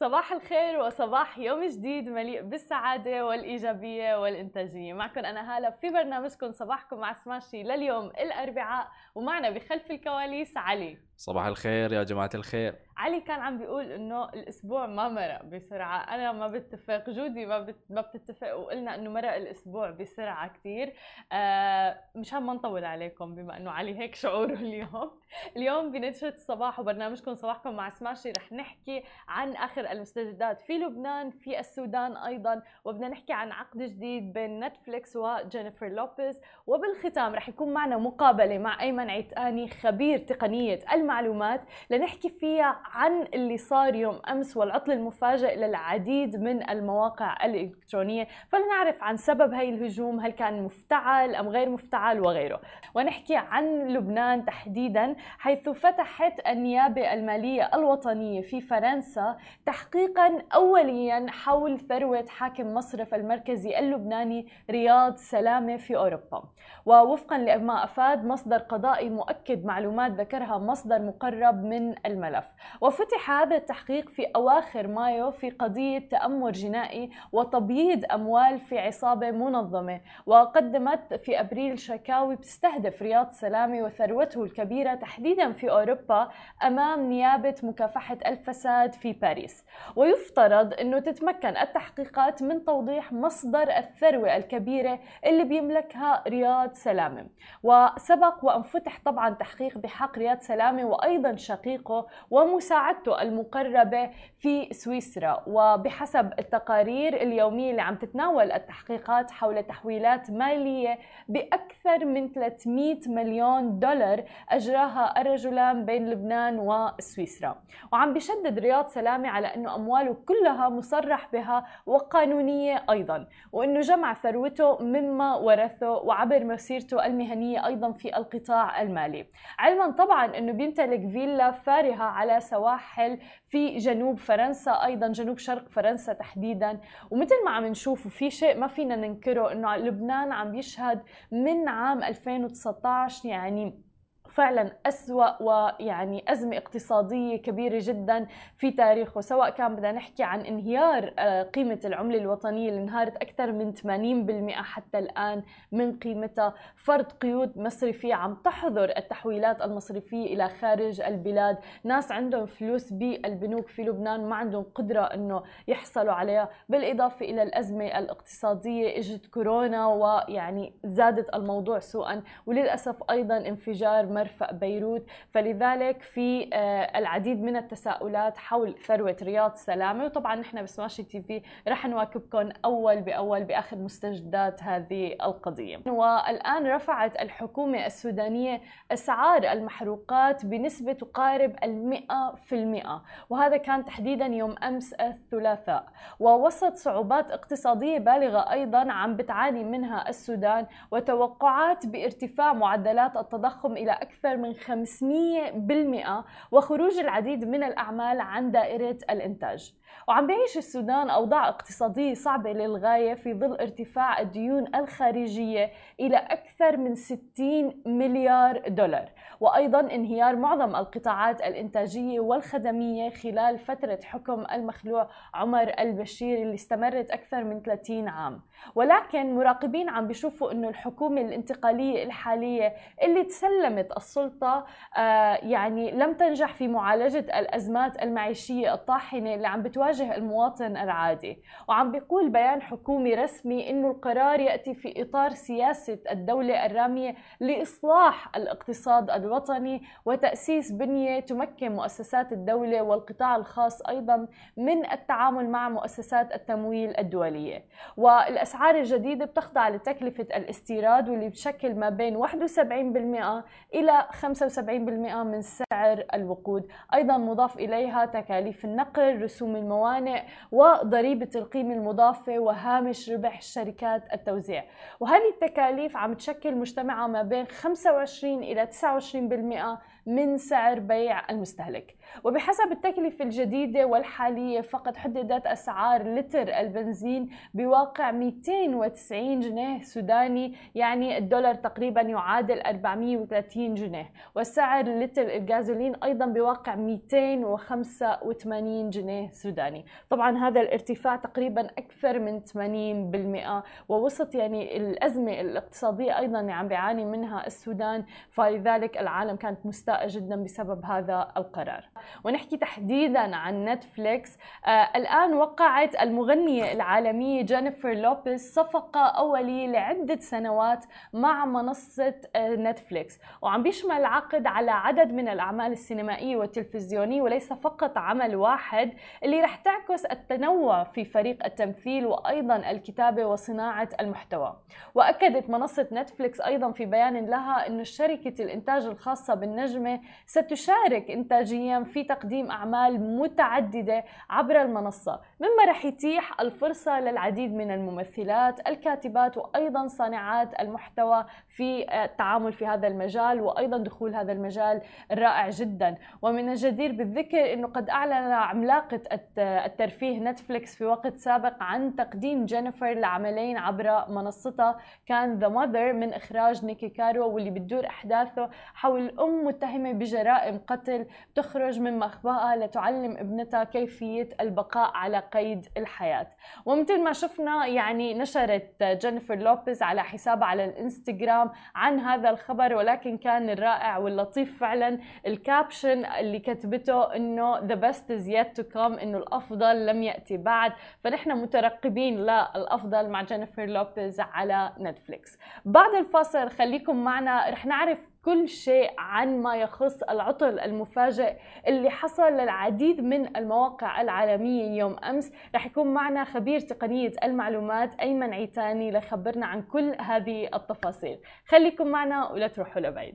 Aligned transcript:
صباح 0.00 0.32
الخير 0.32 0.80
وصباح 0.80 1.38
يوم 1.38 1.64
جديد 1.64 2.08
مليء 2.08 2.42
بالسعادة 2.42 3.26
والإيجابية 3.26 4.20
والإنتاجية. 4.20 4.92
معكم 4.92 5.24
أنا 5.24 5.56
هالة 5.56 5.70
في 5.70 5.90
برنامجكم 5.90 6.52
صباحكم 6.52 6.96
مع 6.96 7.12
سماشي 7.14 7.62
لليوم 7.62 8.06
الأربعاء 8.06 8.88
ومعنا 9.14 9.50
بخلف 9.50 9.90
الكواليس 9.90 10.56
علي. 10.56 10.98
صباح 11.18 11.46
الخير 11.46 11.92
يا 11.92 12.02
جماعة 12.02 12.30
الخير. 12.34 12.74
علي 12.96 13.20
كان 13.20 13.40
عم 13.40 13.58
بيقول 13.58 13.92
إنه 13.92 14.24
الأسبوع 14.28 14.86
ما 14.86 15.08
مرق 15.08 15.44
بسرعة. 15.44 16.14
أنا 16.14 16.32
ما 16.32 16.48
بتفق 16.48 17.10
جودي 17.10 17.46
ما 17.46 17.58
بت... 17.58 17.76
ما 17.90 18.00
بتتفق. 18.00 18.56
وقلنا 18.56 18.94
إنه 18.94 19.10
مرق 19.10 19.34
الأسبوع 19.34 19.90
بسرعة 19.90 20.48
كثير 20.48 20.94
آه 21.32 22.00
مشان 22.14 22.42
ما 22.42 22.54
نطول 22.54 22.84
عليكم 22.84 23.34
بما 23.34 23.56
إنه 23.56 23.70
علي 23.70 23.98
هيك 23.98 24.14
شعوره 24.14 24.52
اليوم. 24.52 25.10
اليوم 25.56 25.92
بنشرة 25.92 26.34
الصباح 26.34 26.80
وبرنامجكم 26.80 27.34
صباحكم 27.34 27.76
مع 27.76 27.88
سماشي 27.88 28.32
رح 28.38 28.52
نحكي 28.52 29.04
عن 29.28 29.56
آخر 29.56 29.90
المستجدات 29.92 30.60
في 30.60 30.72
لبنان 30.72 31.30
في 31.30 31.58
السودان 31.60 32.16
أيضا 32.16 32.62
وبدنا 32.84 33.08
نحكي 33.08 33.32
عن 33.32 33.52
عقد 33.52 33.82
جديد 33.82 34.32
بين 34.32 34.64
نتفليكس 34.64 35.16
وجينيفر 35.16 35.88
لوبيز. 35.88 36.40
وبالختام 36.66 37.34
رح 37.34 37.48
يكون 37.48 37.72
معنا 37.72 37.96
مقابلة 37.96 38.58
مع 38.58 38.80
أيمن 38.80 39.10
عيتاني 39.10 39.68
خبير 39.68 40.18
تقنية 40.18 40.80
المعلومات 41.08 41.60
لنحكي 41.90 42.28
فيها 42.28 42.76
عن 42.84 43.22
اللي 43.34 43.56
صار 43.56 43.94
يوم 43.94 44.20
أمس 44.30 44.56
والعطل 44.56 44.92
المفاجئ 44.92 45.56
للعديد 45.56 46.36
من 46.36 46.70
المواقع 46.70 47.44
الإلكترونية 47.44 48.28
فلنعرف 48.48 49.02
عن 49.02 49.16
سبب 49.16 49.54
هاي 49.54 49.68
الهجوم 49.68 50.20
هل 50.20 50.30
كان 50.30 50.62
مفتعل 50.62 51.34
أم 51.34 51.48
غير 51.48 51.68
مفتعل 51.68 52.20
وغيره. 52.20 52.60
ونحكي 52.94 53.36
عن 53.36 53.88
لبنان 53.88 54.44
تحديدا 54.44 55.16
حيث 55.38 55.68
فتحت 55.68 56.46
النيابة 56.46 57.12
المالية 57.12 57.70
الوطنية 57.74 58.40
في 58.42 58.60
فرنسا 58.60 59.36
تحقيقا 59.66 60.42
اوليا 60.54 61.26
حول 61.28 61.78
ثروة 61.80 62.24
حاكم 62.28 62.74
مصرف 62.74 63.14
المركزي 63.14 63.78
اللبناني 63.78 64.46
رياض 64.70 65.16
سلامة 65.16 65.76
في 65.76 65.96
أوروبا. 65.96 66.42
ووفقا 66.86 67.38
لما 67.38 67.84
أفاد 67.84 68.24
مصدر 68.24 68.58
قضائي 68.58 69.10
مؤكد 69.10 69.64
معلومات 69.64 70.12
ذكرها 70.12 70.58
مصدر 70.58 70.97
مقرب 70.98 71.64
من 71.64 71.94
الملف. 72.06 72.44
وفتح 72.80 73.30
هذا 73.30 73.56
التحقيق 73.56 74.08
في 74.08 74.26
أواخر 74.36 74.86
مايو 74.86 75.30
في 75.30 75.50
قضية 75.50 75.98
تأمر 76.08 76.50
جنائي 76.50 77.10
وتبييض 77.32 78.04
أموال 78.12 78.58
في 78.58 78.78
عصابة 78.78 79.30
منظمة 79.30 80.00
وقدمت 80.26 81.14
في 81.14 81.40
أبريل 81.40 81.78
شكاوي 81.78 82.36
بتستهدف 82.36 83.02
رياض 83.02 83.30
سلامي 83.30 83.82
وثروته 83.82 84.44
الكبيرة 84.44 84.94
تحديدا 84.94 85.52
في 85.52 85.70
أوروبا 85.70 86.28
أمام 86.62 87.08
نيابة 87.08 87.54
مكافحة 87.62 88.18
الفساد 88.26 88.92
في 88.92 89.12
باريس. 89.12 89.64
ويفترض 89.96 90.74
أنه 90.74 90.98
تتمكن 90.98 91.56
التحقيقات 91.56 92.42
من 92.42 92.64
توضيح 92.64 93.12
مصدر 93.12 93.76
الثروة 93.76 94.36
الكبيرة 94.36 94.98
اللي 95.26 95.44
بيملكها 95.44 96.22
رياض 96.28 96.72
سلامة 96.74 97.26
وسبق 97.62 98.44
وأن 98.44 98.62
فتح 98.62 99.00
طبعا 99.04 99.30
تحقيق 99.30 99.78
بحق 99.78 100.18
رياض 100.18 100.40
سلامة 100.40 100.84
وأيضا 100.88 101.36
شقيقه 101.36 102.06
ومساعدته 102.30 103.22
المقربة 103.22 104.10
في 104.38 104.68
سويسرا. 104.72 105.44
وبحسب 105.46 106.32
التقارير 106.38 107.14
اليومية 107.22 107.70
اللي 107.70 107.82
عم 107.82 107.96
تتناول 107.96 108.52
التحقيقات 108.52 109.30
حول 109.30 109.62
تحويلات 109.62 110.30
مالية 110.30 110.98
بأكثر 111.28 112.04
من 112.04 112.32
300 112.32 112.98
مليون 113.06 113.78
دولار 113.78 114.24
أجراها 114.48 115.20
الرجلان 115.20 115.84
بين 115.84 116.10
لبنان 116.10 116.58
وسويسرا. 116.58 117.62
وعم 117.92 118.12
بيشدد 118.12 118.58
رياض 118.58 118.86
سلامة 118.86 119.28
على 119.28 119.46
أنه 119.46 119.74
أمواله 119.74 120.16
كلها 120.26 120.68
مصرح 120.68 121.28
بها 121.32 121.66
وقانونية 121.86 122.84
أيضا 122.90 123.26
وأنه 123.52 123.80
جمع 123.80 124.14
ثروته 124.14 124.82
مما 124.82 125.34
ورثه 125.34 125.90
وعبر 125.92 126.44
مسيرته 126.44 127.06
المهنية 127.06 127.66
أيضا 127.66 127.92
في 127.92 128.16
القطاع 128.16 128.82
المالي. 128.82 129.26
علما 129.58 129.90
طبعا 129.90 130.38
أنه 130.38 130.52
بيمتلك 130.52 130.77
فيلا 130.86 131.50
فارهة 131.50 132.02
على 132.02 132.40
سواحل 132.40 133.18
في 133.46 133.76
جنوب 133.76 134.18
فرنسا 134.18 134.70
أيضا 134.70 135.08
جنوب 135.08 135.38
شرق 135.38 135.68
فرنسا 135.68 136.12
تحديدا. 136.12 136.80
ومثل 137.10 137.44
ما 137.44 137.50
عم 137.50 137.66
نشوف 137.66 138.08
في 138.08 138.30
شيء 138.30 138.58
ما 138.58 138.66
فينا 138.66 138.96
ننكره 138.96 139.52
إنه 139.52 139.76
لبنان 139.76 140.32
عم 140.32 140.54
يشهد 140.54 141.02
من 141.32 141.68
عام 141.68 142.02
2019 142.02 143.28
يعني 143.28 143.87
فعلا 144.28 144.72
أسوأ 144.86 145.42
ويعني 145.42 146.24
أزمة 146.28 146.56
اقتصادية 146.56 147.36
كبيرة 147.36 147.78
جدا 147.82 148.26
في 148.56 148.70
تاريخه 148.70 149.20
سواء 149.20 149.50
كان 149.50 149.76
بدنا 149.76 149.92
نحكي 149.92 150.22
عن 150.22 150.40
انهيار 150.40 151.14
آه، 151.18 151.42
قيمة 151.42 151.80
العملة 151.84 152.18
الوطنية 152.18 152.68
اللي 152.68 152.80
انهارت 152.80 153.16
أكثر 153.16 153.52
من 153.52 153.72
80% 153.72 154.62
حتى 154.62 154.98
الآن 154.98 155.42
من 155.72 155.98
قيمتها. 155.98 156.54
فرض 156.76 157.12
قيود 157.12 157.58
مصرفية 157.58 158.14
عم 158.14 158.34
تحظر 158.34 158.92
التحويلات 158.96 159.62
المصرفية 159.62 160.26
إلى 160.34 160.48
خارج 160.48 161.00
البلاد. 161.00 161.58
ناس 161.84 162.12
عندهم 162.12 162.46
فلوس 162.46 162.92
بالبنوك 162.92 163.68
في 163.68 163.82
لبنان 163.82 164.28
ما 164.28 164.36
عندهم 164.36 164.62
قدرة 164.74 165.02
أنه 165.02 165.42
يحصلوا 165.68 166.12
عليها. 166.12 166.48
بالإضافة 166.68 167.26
إلى 167.26 167.42
الأزمة 167.42 167.98
الاقتصادية 167.98 168.98
إجت 168.98 169.26
كورونا 169.26 169.86
ويعني 169.86 170.72
زادت 170.84 171.34
الموضوع 171.34 171.78
سوءا 171.78 172.22
وللأسف 172.46 173.02
أيضا 173.10 173.36
انفجار 173.36 174.06
مرفأ 174.18 174.52
بيروت. 174.52 175.06
فلذلك 175.34 176.02
في 176.02 176.50
آه، 176.52 176.98
العديد 176.98 177.42
من 177.42 177.56
التساؤلات 177.56 178.38
حول 178.38 178.74
ثروة 178.86 179.16
رياض 179.22 179.54
سلامة. 179.54 180.04
وطبعا 180.04 180.34
نحن 180.34 180.62
بسماشي 180.62 181.02
تي 181.02 181.22
في 181.22 181.42
رح 181.68 181.86
نواكبكم 181.86 182.48
أول 182.64 183.00
بأول 183.00 183.44
بآخر 183.44 183.76
مستجدات 183.76 184.62
هذه 184.62 185.12
القضية. 185.22 185.80
والآن 185.86 186.66
رفعت 186.66 187.20
الحكومة 187.20 187.86
السودانية 187.86 188.60
أسعار 188.92 189.42
المحروقات 189.52 190.46
بنسبة 190.46 190.92
تقارب 190.92 191.56
المئة 191.64 192.34
في 192.34 192.54
المئة. 192.54 193.02
وهذا 193.30 193.56
كان 193.56 193.84
تحديدا 193.84 194.26
يوم 194.26 194.54
أمس 194.62 194.92
الثلاثاء. 194.92 195.86
ووسط 196.20 196.74
صعوبات 196.74 197.30
اقتصادية 197.30 197.98
بالغة 197.98 198.52
أيضا 198.52 198.92
عم 198.92 199.16
بتعاني 199.16 199.64
منها 199.64 200.08
السودان. 200.08 200.66
وتوقعات 200.90 201.86
بارتفاع 201.86 202.52
معدلات 202.52 203.16
التضخم 203.16 203.72
إلى 203.72 203.92
أكثر 203.92 204.07
من 204.36 204.54
500% 204.54 206.24
وخروج 206.52 206.98
العديد 206.98 207.44
من 207.44 207.62
الأعمال 207.62 208.20
عن 208.20 208.50
دائرة 208.50 208.98
الإنتاج. 209.10 209.74
وعم 210.08 210.26
بيعيش 210.26 210.58
السودان 210.58 211.10
أوضاع 211.10 211.48
اقتصادية 211.48 212.14
صعبة 212.14 212.52
للغاية 212.52 213.14
في 213.14 213.34
ظل 213.34 213.54
ارتفاع 213.60 214.20
الديون 214.20 214.74
الخارجية 214.74 215.70
إلى 216.00 216.16
أكثر 216.16 216.76
من 216.76 216.94
60 216.94 217.82
مليار 217.86 218.68
دولار. 218.68 219.08
وأيضا 219.40 219.80
انهيار 219.80 220.36
معظم 220.36 220.76
القطاعات 220.76 221.40
الإنتاجية 221.40 222.20
والخدمية 222.20 223.10
خلال 223.10 223.58
فترة 223.58 223.98
حكم 224.04 224.46
المخلوع 224.52 225.08
عمر 225.34 225.72
البشير 225.78 226.42
اللي 226.42 226.54
استمرت 226.54 227.10
أكثر 227.10 227.44
من 227.44 227.62
30 227.62 228.08
عام. 228.08 228.40
ولكن 228.74 229.34
مراقبين 229.34 229.88
عم 229.88 230.06
بيشوفوا 230.06 230.52
أنه 230.52 230.68
الحكومة 230.68 231.20
الانتقالية 231.20 232.04
الحالية 232.04 232.74
اللي 233.02 233.24
تسلمت 233.24 233.96
السلطة 233.96 234.66
آه 234.96 235.34
يعني 235.42 235.90
لم 235.90 236.14
تنجح 236.14 236.54
في 236.54 236.68
معالجة 236.68 237.38
الأزمات 237.38 238.02
المعيشية 238.02 238.74
الطاحنة 238.74 239.34
اللي 239.34 239.48
عم 239.48 239.62
بتواجه 239.62 239.77
المواطن 240.16 240.76
العادي. 240.76 241.42
وعم 241.68 241.92
بيقول 241.92 242.28
بيان 242.28 242.62
حكومي 242.62 243.14
رسمي 243.14 243.70
أنه 243.70 243.90
القرار 243.90 244.40
يأتي 244.40 244.74
في 244.74 245.02
إطار 245.02 245.30
سياسة 245.30 245.98
الدولة 246.10 246.66
الرامية 246.66 247.14
لإصلاح 247.40 248.36
الاقتصاد 248.36 249.10
الوطني 249.10 249.82
وتأسيس 250.04 250.72
بنية 250.72 251.20
تمكن 251.20 251.72
مؤسسات 251.72 252.32
الدولة 252.32 252.82
والقطاع 252.82 253.36
الخاص 253.36 253.82
أيضا 253.82 254.28
من 254.56 254.90
التعامل 254.92 255.48
مع 255.50 255.68
مؤسسات 255.68 256.34
التمويل 256.34 256.98
الدولية. 256.98 257.64
والأسعار 257.96 258.74
الجديدة 258.74 259.24
بتخضع 259.24 259.68
لتكلفة 259.68 260.26
الاستيراد 260.36 261.08
واللي 261.08 261.28
بشكل 261.28 261.74
ما 261.74 261.88
بين 261.90 262.16
71% 262.16 263.44
إلى 263.74 264.06
75% 264.12 265.22
من 265.24 265.42
سعر 265.42 266.04
الوقود. 266.14 266.68
أيضا 266.94 267.16
مضاف 267.16 267.56
إليها 267.58 268.06
تكاليف 268.06 268.64
النقل 268.64 269.22
رسوم 269.22 269.56
الموانئ 269.68 270.22
وضريبة 270.52 271.30
القيمة 271.34 271.74
المضافة 271.74 272.38
وهامش 272.38 273.10
ربح 273.10 273.42
شركات 273.42 274.02
التوزيع. 274.12 274.64
وهذه 275.00 275.28
التكاليف 275.34 275.96
عم 275.96 276.14
تشكل 276.14 276.54
مجتمعة 276.54 277.06
ما 277.06 277.22
بين 277.22 277.46
25 277.46 278.42
إلى 278.42 278.66
29% 278.66 279.78
من 280.08 280.38
سعر 280.38 280.78
بيع 280.78 281.30
المستهلك. 281.30 281.94
وبحسب 282.24 282.72
التكلفة 282.72 283.24
الجديدة 283.24 283.86
والحالية 283.86 284.60
فقد 284.60 284.96
حددت 284.96 285.46
أسعار 285.46 286.14
لتر 286.14 286.48
البنزين 286.60 287.28
بواقع 287.54 288.10
290 288.10 289.40
جنيه 289.40 289.82
سوداني 289.82 290.54
يعني 290.74 291.18
الدولار 291.18 291.54
تقريبا 291.54 292.00
يعادل 292.00 292.60
430 292.60 293.74
جنيه. 293.74 294.10
وسعر 294.36 294.84
لتر 294.84 295.36
الغازولين 295.36 295.94
أيضا 295.94 296.26
بواقع 296.26 296.74
285 296.74 298.90
جنيه 298.90 299.30
سوداني. 299.30 299.84
طبعا 300.10 300.38
هذا 300.38 300.60
الارتفاع 300.60 301.16
تقريبا 301.16 301.66
أكثر 301.78 302.18
من 302.18 302.40
80% 302.40 303.62
ووسط 303.88 304.34
يعني 304.34 304.76
الأزمة 304.76 305.40
الاقتصادية 305.40 306.18
أيضا 306.18 306.40
اللي 306.40 306.52
عم 306.52 306.68
بيعاني 306.68 307.04
منها 307.04 307.46
السودان 307.46 308.04
فلذلك 308.30 308.98
العالم 308.98 309.36
كانت 309.36 309.66
جدا 310.06 310.44
بسبب 310.44 310.84
هذا 310.84 311.32
القرار. 311.36 311.84
ونحكي 312.24 312.56
تحديدا 312.56 313.36
عن 313.36 313.64
نتفليكس 313.64 314.38
آه 314.66 314.90
الآن 314.96 315.34
وقعت 315.34 316.02
المغنية 316.02 316.72
العالمية 316.72 317.42
جينيفر 317.42 317.92
لوبيز 317.94 318.54
صفقة 318.54 319.00
أولية 319.00 319.66
لعدة 319.66 320.16
سنوات 320.20 320.84
مع 321.12 321.44
منصة 321.44 322.14
آه 322.36 322.54
نتفليكس 322.54 323.18
وعم 323.42 323.62
بيشمل 323.62 323.96
العقد 323.96 324.46
على 324.46 324.70
عدد 324.70 325.12
من 325.12 325.28
الأعمال 325.28 325.72
السينمائية 325.72 326.36
والتلفزيونية 326.36 327.22
وليس 327.22 327.52
فقط 327.52 327.98
عمل 327.98 328.36
واحد. 328.36 328.92
اللي 329.24 329.40
رح 329.40 329.56
تعكس 329.56 330.04
التنوع 330.04 330.84
في 330.84 331.04
فريق 331.04 331.44
التمثيل 331.44 332.06
وأيضا 332.06 332.56
الكتابة 332.56 333.26
وصناعة 333.26 333.88
المحتوى. 334.00 334.56
وأكدت 334.94 335.50
منصة 335.50 335.88
نتفليكس 335.92 336.40
أيضا 336.40 336.70
في 336.72 336.84
بيان 336.86 337.26
لها 337.26 337.66
أن 337.66 337.84
شركة 337.84 338.42
الإنتاج 338.44 338.84
الخاصة 338.86 339.34
بالنجمة 339.78 340.00
ستشارك 340.26 341.10
إنتاجيا 341.10 341.84
في 341.84 342.04
تقديم 342.04 342.50
أعمال 342.50 343.16
متعددة 343.18 344.04
عبر 344.30 344.62
المنصة. 344.62 345.20
مما 345.40 345.64
رح 345.68 345.84
يتيح 345.84 346.40
الفرصة 346.40 347.00
للعديد 347.00 347.54
من 347.54 347.70
الممثلات 347.70 348.68
الكاتبات 348.68 349.36
وأيضا 349.36 349.86
صانعات 349.86 350.60
المحتوى 350.60 351.24
في 351.48 351.86
التعامل 352.04 352.52
في 352.52 352.66
هذا 352.66 352.86
المجال 352.86 353.40
وأيضا 353.40 353.78
دخول 353.78 354.14
هذا 354.14 354.32
المجال 354.32 354.80
الرائع 355.12 355.50
جدا. 355.50 355.96
ومن 356.22 356.48
الجدير 356.48 356.92
بالذكر 356.92 357.52
أنه 357.52 357.68
قد 357.68 357.90
أعلن 357.90 358.12
عملاقة 358.32 359.00
الترفيه 359.38 360.18
نتفليكس 360.18 360.76
في 360.76 360.84
وقت 360.84 361.16
سابق 361.16 361.62
عن 361.62 361.96
تقديم 361.96 362.46
جينيفر 362.46 362.92
لعملين 362.94 363.56
عبر 363.56 364.04
منصتها. 364.08 364.78
كان 365.06 365.38
The 365.38 365.48
Mother 365.48 365.92
من 365.92 366.12
إخراج 366.12 366.64
نيكي 366.64 366.88
كارو 366.88 367.30
واللي 367.30 367.50
بتدور 367.50 367.86
أحداثه 367.86 368.50
حول 368.74 369.20
أم 369.20 369.44
متهمة 369.44 369.67
بجرائم 369.76 370.58
قتل 370.66 371.06
تخرج 371.34 371.80
من 371.80 371.98
مخبأها 371.98 372.56
لتعلم 372.56 373.16
ابنتها 373.16 373.64
كيفية 373.64 374.28
البقاء 374.40 374.90
على 374.94 375.18
قيد 375.18 375.66
الحياة. 375.76 376.28
ومثل 376.66 377.02
ما 377.02 377.12
شفنا 377.12 377.66
يعني 377.66 378.14
نشرت 378.14 378.82
جينيفر 378.82 379.34
لوبيز 379.34 379.82
على 379.82 380.04
حسابها 380.04 380.46
على 380.46 380.64
الانستغرام 380.64 381.50
عن 381.74 382.00
هذا 382.00 382.30
الخبر 382.30 382.74
ولكن 382.74 383.18
كان 383.18 383.50
الرائع 383.50 383.98
واللطيف 383.98 384.58
فعلا 384.60 384.98
ال 385.26 385.36
caption 385.36 386.04
اللي 386.04 386.38
كتبته 386.38 387.16
إنه 387.16 387.60
the 387.68 387.80
best 387.80 388.10
is 388.10 388.28
yet 388.28 388.62
to 388.62 388.64
come 388.74 389.02
إنه 389.02 389.18
الأفضل 389.18 389.86
لم 389.86 390.02
يأتي 390.02 390.36
بعد. 390.36 390.72
فنحن 391.04 391.32
مترقبين 391.32 392.16
للأفضل 392.20 393.08
مع 393.08 393.22
جينيفر 393.22 393.66
لوبيز 393.66 394.20
على 394.20 394.72
نتفليكس. 394.80 395.38
بعد 395.64 395.94
الفاصل 395.94 396.50
خليكم 396.50 397.04
معنا 397.04 397.50
رح 397.50 397.66
نعرف 397.66 398.08
كل 398.28 398.48
شيء 398.48 398.90
عن 398.98 399.42
ما 399.42 399.56
يخص 399.56 400.02
العطل 400.02 400.58
المفاجئ 400.58 401.36
اللي 401.66 401.90
حصل 401.90 402.32
للعديد 402.32 403.00
من 403.00 403.36
المواقع 403.36 404.00
العالمية 404.00 404.78
يوم 404.78 404.96
أمس. 405.04 405.32
رح 405.54 405.66
يكون 405.66 405.94
معنا 405.94 406.24
خبير 406.24 406.60
تقنية 406.60 407.12
المعلومات 407.24 407.94
أيمن 408.00 408.32
عيتاني 408.32 408.90
لخبرنا 408.90 409.46
عن 409.46 409.62
كل 409.62 409.94
هذه 410.00 410.48
التفاصيل. 410.54 411.18
خليكم 411.46 411.86
معنا 411.86 412.30
ولا 412.30 412.46
تروحوا 412.46 412.82
لبعيد. 412.82 413.14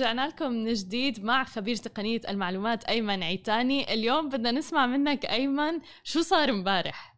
رجعنا 0.00 0.28
لكم 0.28 0.52
من 0.52 0.72
جديد 0.72 1.24
مع 1.24 1.44
خبير 1.44 1.76
تقنية 1.76 2.20
المعلومات 2.28 2.84
أيمن 2.84 3.22
عيتاني. 3.22 3.94
اليوم 3.94 4.28
بدنا 4.28 4.50
نسمع 4.50 4.86
منك 4.86 5.26
أيمن 5.26 5.80
شو 6.04 6.20
صار 6.20 6.48
امبارح؟ 6.48 7.16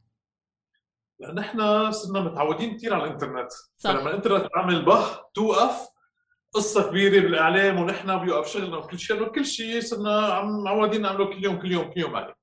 نحن 1.34 1.90
صرنا 1.90 2.20
متعودين 2.20 2.76
كثير 2.76 2.94
على 2.94 3.05
الإنترنت. 3.05 3.52
صح. 3.76 3.90
فلما 3.90 4.11
الإنترنت 4.11 4.49
عمل 4.56 4.84
بح 4.84 5.31
توقف 5.34 5.88
قصة 6.52 6.90
كبيرة 6.90 7.20
بالإعلام 7.20 7.79
ونحن 7.79 8.19
بيوقف 8.19 8.52
شغلنا 8.52 8.76
وكل 8.76 8.99
شيء 8.99 9.23
وكل 9.23 9.46
شيء 9.46 9.81
صرنا 9.81 10.26
عم 10.26 10.64
معودين 10.64 11.02
نعمله 11.02 11.25
كل 11.26 11.44
يوم 11.44 11.61
كل 11.62 11.73
يوم 11.73 11.90
كل 11.90 12.00
يوم 12.00 12.17
عليه. 12.17 12.41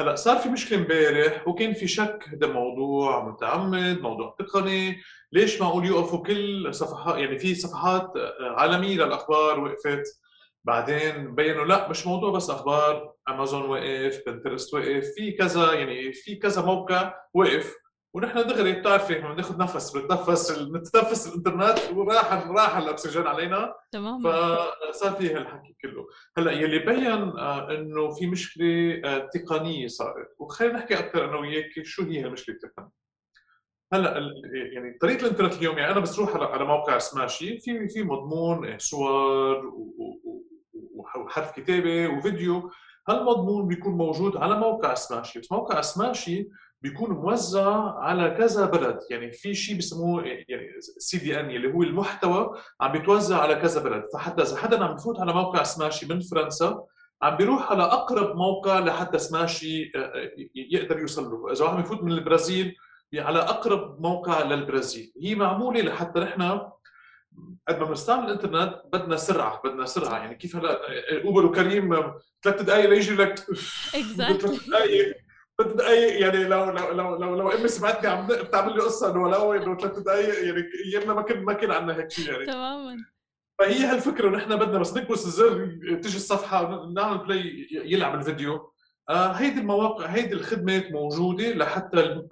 هلا 0.00 0.14
صار 0.14 0.36
في 0.36 0.48
مشكلة 0.48 0.78
امبارح 0.78 1.48
وكان 1.48 1.72
في 1.72 1.88
شك 1.88 2.24
هذا 2.32 2.46
موضوع 2.46 3.28
متعمد 3.28 4.00
موضوع 4.00 4.34
تقني. 4.38 5.00
ليش 5.32 5.60
معقول 5.60 5.86
يوقفوا 5.86 6.22
كل 6.22 6.74
صفحات؟ 6.74 7.18
يعني 7.18 7.38
في 7.38 7.54
صفحات 7.54 8.12
عالمية 8.40 8.96
للأخبار 8.96 9.60
وقفت. 9.60 10.20
بعدين 10.64 11.34
بينوا 11.34 11.64
لا 11.64 11.88
مش 11.88 12.06
موضوع 12.06 12.30
بس 12.30 12.50
أخبار. 12.50 13.12
امازون 13.28 13.62
وقف 13.62 14.22
بنترست 14.26 14.74
وقف 14.74 15.06
في 15.16 15.32
كذا 15.32 15.72
يعني 15.72 16.12
في 16.12 16.34
كذا 16.36 16.62
موقع 16.62 17.14
وقف. 17.34 17.76
ونحن 18.14 18.46
دغري 18.46 18.72
بتعرفي 18.72 19.14
بناخذ 19.14 19.58
نفس 19.58 19.96
بنتنفس 19.96 20.58
بنتنفس 20.58 21.28
الإنترنت 21.28 21.78
وراح 21.92 22.32
راح 22.48 22.76
الاكسجين 22.76 23.26
علينا. 23.26 23.74
تمام 23.92 24.20
فصار 24.20 25.12
في 25.12 25.34
هالحكي 25.34 25.76
كله. 25.82 26.06
هلأ 26.38 26.52
يلي 26.52 26.78
بين 26.78 27.06
آه، 27.38 27.70
إنه 27.70 28.10
في 28.10 28.26
مشكلة 28.26 29.00
آه، 29.04 29.28
تقنية 29.34 29.86
صارت. 29.86 30.28
وخلينا 30.38 30.74
نحكي 30.78 30.98
أكثر 30.98 31.24
أنا 31.24 31.36
وياك 31.36 31.82
شو 31.82 32.02
هي 32.02 32.26
المشكلة 32.26 32.54
التقنية. 32.56 33.02
هلأ 33.92 34.18
يعني 34.72 34.98
طريقة 35.00 35.20
الإنترنت 35.26 35.54
اليوم 35.54 35.78
يعني 35.78 35.92
أنا 35.92 36.00
بس 36.00 36.18
روح 36.18 36.36
على 36.36 36.64
موقع 36.64 36.98
سماشي 36.98 37.58
في 37.58 37.88
في 37.88 38.02
مضمون 38.02 38.64
إيه، 38.64 38.78
صور 38.78 39.72
وحرف 40.94 41.52
كتابة 41.60 42.08
وفيديو. 42.08 42.70
هالمضمون 43.08 43.68
بيكون 43.68 43.92
موجود 43.92 44.36
على 44.36 44.56
موقع 44.56 44.94
سماشي 44.94 45.40
بس 45.40 45.52
موقع 45.52 45.80
سماشي 45.80 46.48
بيكون 46.82 47.10
موزع 47.10 47.94
على 47.98 48.30
كذا 48.30 48.66
بلد. 48.66 48.98
يعني 49.10 49.32
في 49.32 49.54
شيء 49.54 49.78
بسموه 49.78 50.24
يعني 50.24 50.80
سي 50.80 51.18
دي 51.18 51.40
ان 51.40 51.50
اللي 51.50 51.74
هو 51.74 51.82
المحتوى 51.82 52.58
عم 52.80 52.92
بيتوزع 52.92 53.38
على 53.38 53.54
كذا 53.54 53.82
بلد. 53.82 54.04
فحتى 54.14 54.42
إذا 54.42 54.56
حدا 54.56 54.84
عم 54.84 54.94
بفوت 54.94 55.20
على 55.20 55.32
موقع 55.32 55.62
سماشي 55.62 56.06
من 56.06 56.20
فرنسا 56.20 56.84
عم 57.22 57.36
بيروح 57.36 57.70
على 57.72 57.82
أقرب 57.82 58.36
موقع 58.36 58.78
لحتى 58.78 59.18
سماشي 59.18 59.92
آه، 59.94 59.98
آه، 59.98 60.30
يقدر 60.54 60.98
يوصل 60.98 61.30
له. 61.30 61.52
إذا 61.52 61.64
واحد 61.64 61.82
بفوت 61.82 62.02
من 62.02 62.12
البرازيل 62.12 62.76
على 63.14 63.38
أقرب 63.38 64.00
موقع 64.00 64.42
للبرازيل. 64.42 65.12
هي 65.22 65.34
معمولة 65.34 65.80
لحتى 65.80 66.20
نحن 66.20 66.42
قد 67.68 67.78
ما 67.78 67.84
بنستعمل 67.84 68.24
الإنترنت 68.26 68.82
بدنا 68.92 69.16
سرعة 69.16 69.60
بدنا 69.64 69.86
سرعة. 69.86 70.18
يعني 70.18 70.34
كيف 70.34 70.56
هلا 70.56 70.80
أوبر 71.24 71.46
وكريم 71.46 72.12
ثلاث 72.42 72.62
دقائق 72.62 72.90
ليجي 72.90 73.14
لك 73.14 73.38
ثلاث 74.16 74.68
دقائق 74.68 75.16
ثلاث 75.58 75.72
دقائق 75.72 76.20
يعني 76.20 76.44
لو 76.44 76.64
لو 76.64 76.90
لو 76.92 77.16
لو, 77.16 77.34
لو 77.36 77.48
أمي 77.50 77.68
سمعتني 77.68 78.10
عم 78.10 78.26
بتعمل 78.26 78.74
لي 78.74 78.80
قصة 78.80 79.10
إنه 79.10 79.22
ولو 79.22 79.52
إنه 79.52 79.76
ثلاث 79.76 79.98
دقائق 79.98 80.44
يعني 80.44 80.64
ايامنا 80.86 81.14
ما 81.14 81.22
كان 81.22 81.44
ما 81.44 81.52
كان 81.52 81.70
عندنا 81.70 81.96
هيك 81.96 82.10
شيء 82.10 82.32
يعني. 82.32 82.46
تماما. 82.46 82.96
فهي 83.58 83.84
هالفكرة 83.84 84.30
نحن 84.30 84.56
بدنا 84.56 84.78
بس 84.78 84.96
نكبس 84.96 85.26
الزر 85.26 85.66
تيجي 86.02 86.16
الصفحة 86.16 86.86
نعمل 86.96 87.18
play 87.18 87.68
يلعب 87.70 88.14
الفيديو. 88.14 88.71
هيدي 89.12 89.60
المواقع 89.60 90.06
هيدي 90.06 90.34
الخدمات 90.34 90.92
موجودة 90.92 91.48
لحتى 91.48 92.24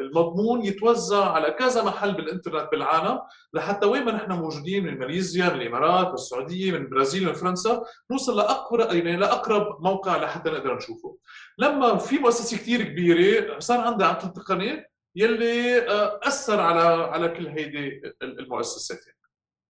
المضمون 0.00 0.64
يتوزع 0.64 1.32
على 1.32 1.50
كذا 1.50 1.82
محل 1.82 2.12
بالإنترنت 2.12 2.68
بالعالم 2.72 3.20
لحتى 3.54 3.86
وين 3.86 4.04
ما 4.04 4.12
نحن 4.12 4.32
موجودين 4.32 4.86
من 4.86 4.98
ماليزيا 4.98 5.48
من 5.48 5.60
الإمارات 5.60 6.06
من 6.06 6.14
السعودية 6.14 6.72
من 6.72 6.76
البرازيل 6.78 7.26
من 7.26 7.32
فرنسا 7.32 7.82
نوصل 8.10 8.36
لاقرب 8.36 8.92
يعني 8.94 9.16
لأقرب 9.16 9.82
موقع 9.82 10.16
لحتى 10.16 10.50
نقدر 10.50 10.76
نشوفه. 10.76 11.16
لما 11.58 11.96
في 11.96 12.18
مؤسسة 12.18 12.56
كثير 12.56 12.82
كبيرة 12.82 13.58
صار 13.58 13.80
عندها 13.80 14.06
عطل 14.06 14.32
تقني 14.32 14.90
يلي 15.16 15.78
آه، 15.88 16.20
أثر 16.22 16.60
على 16.60 16.80
على 17.04 17.28
كل 17.28 17.46
هيدي 17.46 18.02
المؤسسات. 18.22 19.00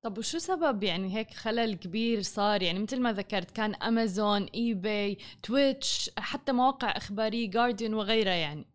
طب 0.03 0.19
وشو 0.19 0.39
سبب 0.39 0.83
يعني 0.83 1.17
هيك 1.17 1.31
خلل 1.35 1.75
كبير 1.75 2.23
صار؟ 2.23 2.63
يعني 2.63 2.79
مثل 2.79 3.01
ما 3.01 3.13
ذكرت 3.13 3.51
كان 3.51 3.75
امازون 3.75 4.47
eBay 4.55 5.19
Twitch 5.43 6.11
حتى 6.19 6.53
مواقع 6.53 6.97
إخبارية 6.97 7.51
Guardian 7.51 7.95
وغيرها 7.95 8.35
يعني. 8.35 8.67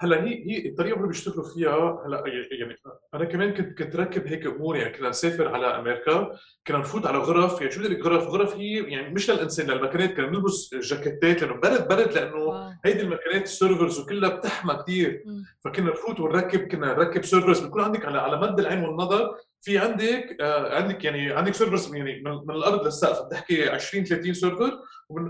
هلا 0.00 0.24
هي 0.24 0.50
هي 0.50 0.68
الطريقة 0.68 0.96
اللي 0.96 1.08
بيشتغلوا 1.08 1.54
فيها 1.54 2.02
هلا 2.06 2.22
يعني 2.26 2.76
أنا 3.14 3.24
كمان 3.24 3.54
كنت 3.54 3.78
كنت 3.78 3.96
راكب 3.96 4.26
هيك 4.26 4.46
أمور 4.46 4.76
يعني 4.76 4.98
كنا 4.98 5.08
نسافر 5.08 5.48
على 5.48 5.66
أمريكا 5.66 6.38
كنا 6.66 6.78
نفوت 6.78 7.06
على 7.06 7.18
غرف 7.18 7.60
يعني 7.60 7.72
شو 7.72 7.80
بدي 7.80 7.88
أقلك؟ 7.88 8.04
غرف 8.06 8.22
غرف 8.26 8.56
هي 8.56 8.76
يعني 8.76 9.14
مش 9.14 9.30
للإنسان 9.30 9.70
للمكنات 9.70 10.12
كنا 10.12 10.30
نلبس 10.30 10.74
جاكيتات 10.74 11.42
لأنه 11.42 11.54
برد 11.54 11.88
برد 11.88 12.12
لأنه 12.12 12.70
هيدي 12.84 13.00
المكنات 13.00 13.42
ال 13.42 13.49
servers 13.49 14.00
وكلها 14.00 14.28
بتحمى 14.28 14.74
كثير 14.74 15.24
فكنا 15.60 15.90
نفوت 15.90 16.20
ونركب 16.20 16.60
كنا 16.68 16.86
نركب 16.86 17.24
servers 17.24 17.60
بيكون 17.60 17.82
عندك 17.82 18.04
على 18.04 18.18
على 18.18 18.36
مد 18.40 18.60
العين 18.60 18.84
والنظر 18.84 19.36
في 19.64 19.78
عندك 19.78 20.36
آه 20.40 20.76
عندك 20.76 21.04
يعني 21.04 21.32
عندك 21.32 21.54
servers 21.54 21.94
يعني 21.94 22.22
من, 22.22 22.32
من 22.32 22.54
الأرض 22.54 22.84
للسقف 22.84 23.26
بتحكي 23.26 23.68
20 23.68 24.04
30 24.04 24.34
server 24.34 24.78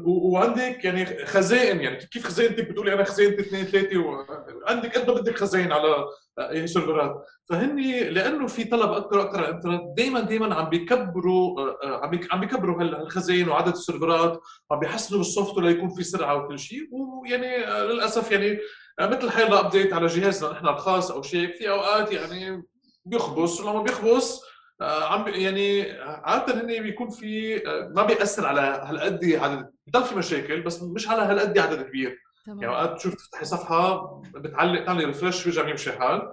وعندك 0.05 0.85
يعني 0.85 1.07
خزائن 1.27 1.81
يعني 1.81 1.97
كيف 1.97 2.27
خزينتك 2.27 2.71
بتقولي 2.71 2.95
أنا 2.95 3.05
خزينتي 3.05 3.41
اثنين 3.41 3.65
ثلاثة 3.65 3.99
وعندك 3.99 4.99
قد 4.99 5.11
ما 5.11 5.15
بدك 5.15 5.39
خزائن 5.39 5.73
على 5.73 6.05
يعني 6.39 6.67
سيرفرات. 6.67 7.25
فهن 7.49 7.81
لأنه 8.13 8.47
في 8.47 8.65
طلب 8.65 8.93
أكثر 8.93 9.19
وأكثر 9.19 9.39
على 9.39 9.49
الإنترنت 9.49 9.83
دائما 9.97 10.21
دائما 10.21 10.55
عم 10.55 10.69
بيكبروا 10.69 11.61
آه، 11.61 11.79
آه، 11.85 12.11
عم 12.33 12.41
بيكبروا 12.41 12.83
هالخزائن 12.83 13.49
وعدد 13.49 13.73
السيرفرات 13.73 14.41
وعم 14.71 14.81
بيحسنوا 14.81 15.19
بال 15.19 15.32
soft 15.32 15.59
ليكون 15.59 15.89
في 15.89 16.03
سرعة 16.03 16.37
وكل 16.37 16.59
شيء 16.59 16.89
ويعني 16.93 17.67
للأسف 17.67 18.31
يعني 18.31 18.59
مثل 19.01 19.31
حيلا 19.31 19.61
update 19.61 19.93
على 19.93 20.07
جهازنا 20.07 20.53
نحن 20.53 20.69
الخاص 20.69 21.11
أو 21.11 21.23
شيء 21.23 21.53
في 21.59 21.71
أوقات 21.71 22.13
يعني 22.13 22.63
بيخبص 23.05 23.61
ولما 23.61 23.83
بيخبص 23.83 24.43
آه، 24.81 25.05
عم 25.05 25.29
يعني 25.29 25.93
عادة 26.03 26.61
هن 26.61 26.83
بيكون 26.83 27.11
في 27.11 27.57
آه، 27.69 27.93
ما 27.97 28.03
بيأثر 28.03 28.47
على 28.47 28.61
هالقد 28.61 29.25
عدد 29.25 29.71
بضل 29.87 30.05
في 30.05 30.15
مشاكل 30.15 30.61
بس 30.61 30.83
مش 30.83 31.09
على 31.09 31.23
هالقد 31.23 31.59
عدد 31.59 31.83
كبير 31.83 32.19
تمام. 32.47 32.63
يعني 32.63 32.75
اوقات 32.75 32.97
تشوف 32.97 33.15
تفتحي 33.15 33.45
صفحة 33.45 34.23
بتعلق 34.35 34.85
تعملي 34.85 35.05
refresh 35.05 35.45
بيرجع 35.45 35.69
يمشي 35.69 35.93
حال 35.93 36.33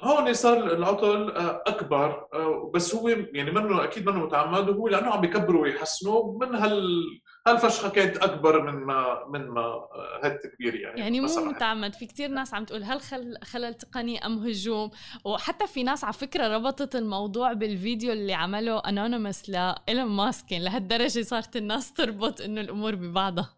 هون 0.00 0.34
صار 0.34 0.58
العطل 0.58 1.30
آه، 1.30 1.62
أكبر 1.66 2.28
بس 2.74 2.94
هو 2.94 3.08
يعني 3.08 3.50
منه 3.50 3.84
أكيد 3.84 4.08
منه 4.08 4.24
متعمد 4.24 4.68
وهو 4.68 4.88
لأنه 4.88 5.10
عم 5.10 5.20
بيكبروا 5.20 5.62
ويحسنوا 5.62 6.38
من 6.38 6.54
هال 6.54 7.02
هالفشخه 7.46 7.88
كانت 7.88 8.16
أكبر 8.16 8.62
من 8.62 8.72
ما 8.72 9.24
من 9.28 9.48
ما 9.48 9.88
هالتكبير 10.22 10.74
يعني؟ 10.74 11.00
يعني 11.00 11.20
مو 11.20 11.44
متعمد. 11.44 11.94
في 11.94 12.06
كتير 12.06 12.28
ناس 12.28 12.54
عم 12.54 12.64
تقول 12.64 12.84
هل 12.84 13.00
خل 13.00 13.38
خلل 13.44 13.74
تقني 13.74 14.26
أم 14.26 14.38
هجوم؟ 14.46 14.90
وحتى 15.24 15.66
في 15.66 15.82
ناس 15.82 16.04
على 16.04 16.12
فكرة 16.12 16.56
ربطت 16.56 16.96
الموضوع 16.96 17.52
بالفيديو 17.52 18.12
اللي 18.12 18.34
عمله 18.34 18.78
Anonymous 18.78 19.50
لايلون 19.50 20.06
ماسك 20.06 20.46
لهالدرجة 20.52 21.22
صارت 21.22 21.56
الناس 21.56 21.92
تربط 21.92 22.40
إنه 22.40 22.60
الأمور 22.60 22.94
ببعضها. 22.94 23.56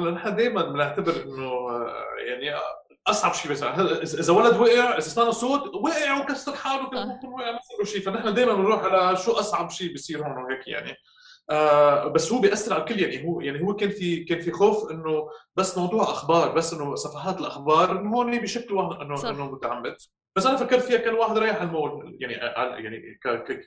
هلا 0.00 0.10
نحن 0.10 0.36
دائما 0.36 0.62
بنعتبر 0.62 1.22
إنه 1.22 1.52
يعني 2.26 2.60
أصعب 3.06 3.34
شيء 3.34 3.52
بس. 3.52 3.62
اذا 4.14 4.32
ولد 4.32 4.56
وقع 4.56 4.92
إذا 4.92 5.00
سمعنا 5.00 5.30
صوت 5.30 5.74
وقع 5.74 6.20
وكسر 6.20 6.56
حاله 6.56 7.04
ممكن 7.06 7.28
وقع 7.28 7.52
مثل 7.52 7.90
شيء. 7.92 8.00
فنحن 8.00 8.34
دائما 8.34 8.54
بنروح 8.54 8.84
على 8.84 9.16
شو 9.16 9.32
أصعب 9.32 9.70
شيء 9.70 9.92
بيصير 9.92 10.18
هون 10.18 10.44
وهيك 10.44 10.68
يعني. 10.68 10.96
آه 11.50 12.08
بس 12.08 12.32
هو 12.32 12.38
بيأثر 12.40 12.74
على 12.74 12.82
الكل. 12.82 13.00
يعني 13.00 13.28
هو 13.28 13.40
يعني 13.40 13.62
هو 13.62 13.76
كان 13.76 13.90
في 13.90 14.24
كان 14.24 14.40
في 14.40 14.52
خوف 14.52 14.90
إنه 14.90 15.28
بس 15.56 15.78
موضوع 15.78 16.02
أخبار 16.02 16.52
بس 16.52 16.72
إنه 16.72 16.94
صفحات 16.94 17.40
الأخبار 17.40 18.00
إنه 18.00 18.10
هون 18.16 18.38
بشكل 18.38 18.78
إنه 18.78 19.30
إنه 19.30 19.50
متعمد. 19.52 19.96
بس 20.36 20.46
أنا 20.46 20.56
فكرت 20.56 20.82
فيها 20.82 20.98
كان 20.98 21.14
واحد 21.14 21.38
رايح 21.38 21.56
على 21.56 21.68
المول 21.68 22.16
يعني 22.20 22.32
يعني 22.84 23.20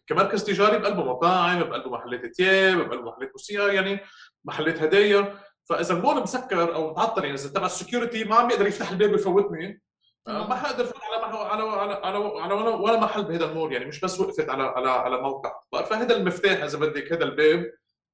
كمركز 0.08 0.44
تجاري 0.44 0.78
بقلبه 0.78 1.04
مطاعم 1.04 1.60
بقلبه 1.60 1.90
محلات 1.90 2.36
ثياب 2.36 2.78
بقلبه 2.78 3.12
محلات 3.12 3.32
موسيقى 3.32 3.76
يعني 3.76 4.00
محلات 4.46 4.82
هدايا. 4.82 5.40
فإذا 5.70 5.94
المول 5.94 6.22
مسكر 6.22 6.76
أو 6.76 6.94
معطل 6.94 7.24
يعني 7.24 7.36
إذا 7.36 7.50
تبع 7.50 7.66
السكيورتي 7.66 8.24
ما 8.24 8.36
عم 8.36 8.50
يقدر 8.50 8.68
يفتح 8.68 8.92
الباب 8.92 9.12
ويفوتني 9.12 9.82
ما 10.28 10.56
حقدر 10.56 10.94
على 11.02 11.36
على 11.36 11.64
على 12.04 12.18
على, 12.42 12.54
ولا 12.54 13.00
محل 13.00 13.24
بهذا 13.24 13.46
المول 13.46 13.74
يعني 13.74 13.86
مش 13.86 14.00
بس 14.00 14.20
وقفت 14.20 14.50
على 14.50 14.64
على 14.64 14.90
على 14.90 15.22
موقع. 15.22 15.60
فهذا 15.90 16.18
المفتاح 16.18 16.64
إذا 16.64 16.78
بدك 16.78 17.14
هذا 17.14 17.24
الباب 17.24 17.72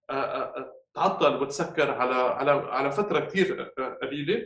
آه، 0.10 0.14
آه، 0.14 0.58
آه، 0.58 0.74
تعطل 0.94 1.36
وتسكر 1.36 1.92
على 1.92 2.14
على 2.14 2.52
على 2.52 2.92
فترة 2.92 3.20
كثير 3.20 3.62
قليلة. 4.02 4.46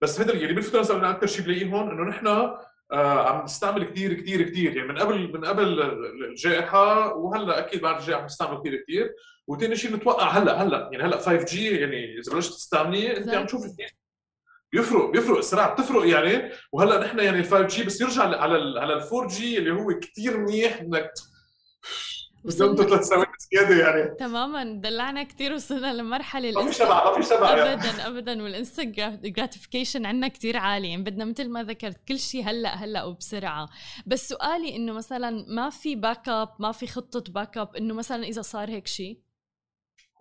بس 0.00 0.20
هذا 0.20 0.34
يعني 0.34 0.52
بالفترة 0.52 0.80
مثلا 0.80 1.10
أكثر 1.10 1.26
شيء 1.26 1.44
بلاقيه 1.44 1.66
هون 1.66 1.90
إنه 1.90 2.02
نحن 2.02 2.56
عم 2.92 3.44
نستعمل 3.44 3.84
كثير 3.84 4.12
كثير 4.14 4.42
كثير 4.42 4.76
يعني 4.76 4.88
من 4.88 4.98
قبل 4.98 5.32
من 5.32 5.44
قبل 5.44 5.80
الجائحة 6.30 7.14
وهلأ 7.14 7.58
أكيد 7.58 7.80
بعد 7.82 8.00
الجائحة 8.00 8.20
عم 8.20 8.26
نستعمل 8.26 8.58
كثير 8.60 8.82
كثير 8.82 9.14
وثاني 9.46 9.76
شيء 9.76 9.96
نتوقع 9.96 10.28
هلأ 10.28 10.62
هلأ. 10.62 10.88
يعني 10.92 11.04
هلأ 11.04 11.16
5G 11.16 11.76
يعني 11.76 12.18
إذا 12.18 12.32
بلشت 12.32 12.52
تستعمليه 12.52 13.16
أنت 13.16 13.34
عم 13.34 13.46
تشوف 13.46 13.66
كثير 13.66 14.03
بيفرق 14.74 15.10
بيفرق. 15.10 15.38
السرعه 15.38 15.74
بتفرق 15.74 16.08
يعني. 16.08 16.50
وهلأ 16.72 17.04
نحن 17.04 17.18
يعني 17.18 17.38
ال 17.38 17.44
5G 17.44 17.84
بس 17.84 18.00
يرجع 18.00 18.22
على 18.22 18.56
ال 18.56 18.78
على 18.78 18.94
ال 18.94 19.02
4G 19.02 19.58
اللي 19.58 19.72
هو 19.72 19.98
كثير 20.00 20.38
منيح 20.38 20.80
إنك 20.80 21.10
وصلنا 22.44 22.76
ثلاث 22.76 23.04
ثواني 23.04 23.26
زياده 23.52 23.76
يعني. 23.76 24.14
تماما. 24.14 24.64
دلعنا 24.64 25.22
كثير 25.22 25.52
وصلنا 25.52 25.92
لمرحلة 25.92 26.52
ما 26.52 26.70
في 26.70 26.74
شبع 26.74 27.10
ما 27.10 27.22
في 27.22 27.28
شبع 27.28 27.56
يعني. 27.56 27.72
ابدا 27.72 28.06
ابدا. 28.06 28.42
وال 28.42 28.51
instant 28.51 28.82
gratification 29.22 30.06
عندنا 30.06 30.28
كثير 30.28 30.56
عالي. 30.56 30.88
يعني 30.88 31.02
بدنا 31.02 31.24
مثل 31.24 31.48
ما 31.48 31.62
ذكرت 31.62 31.96
كل 32.08 32.18
شيء 32.18 32.44
هلأ 32.44 32.74
هلأ 32.74 33.04
وبسرعة. 33.04 33.68
بس 34.06 34.28
سؤالي 34.28 34.76
إنه 34.76 34.92
مثلا 34.92 35.44
ما 35.48 35.70
في 35.70 35.96
backup 35.96 36.48
ما 36.58 36.72
في 36.72 36.86
خطة 36.86 37.32
backup 37.32 37.76
إنه 37.76 37.94
مثلا 37.94 38.24
إذا 38.24 38.42
صار 38.42 38.70
هيك 38.70 38.86
شيء 38.86 39.18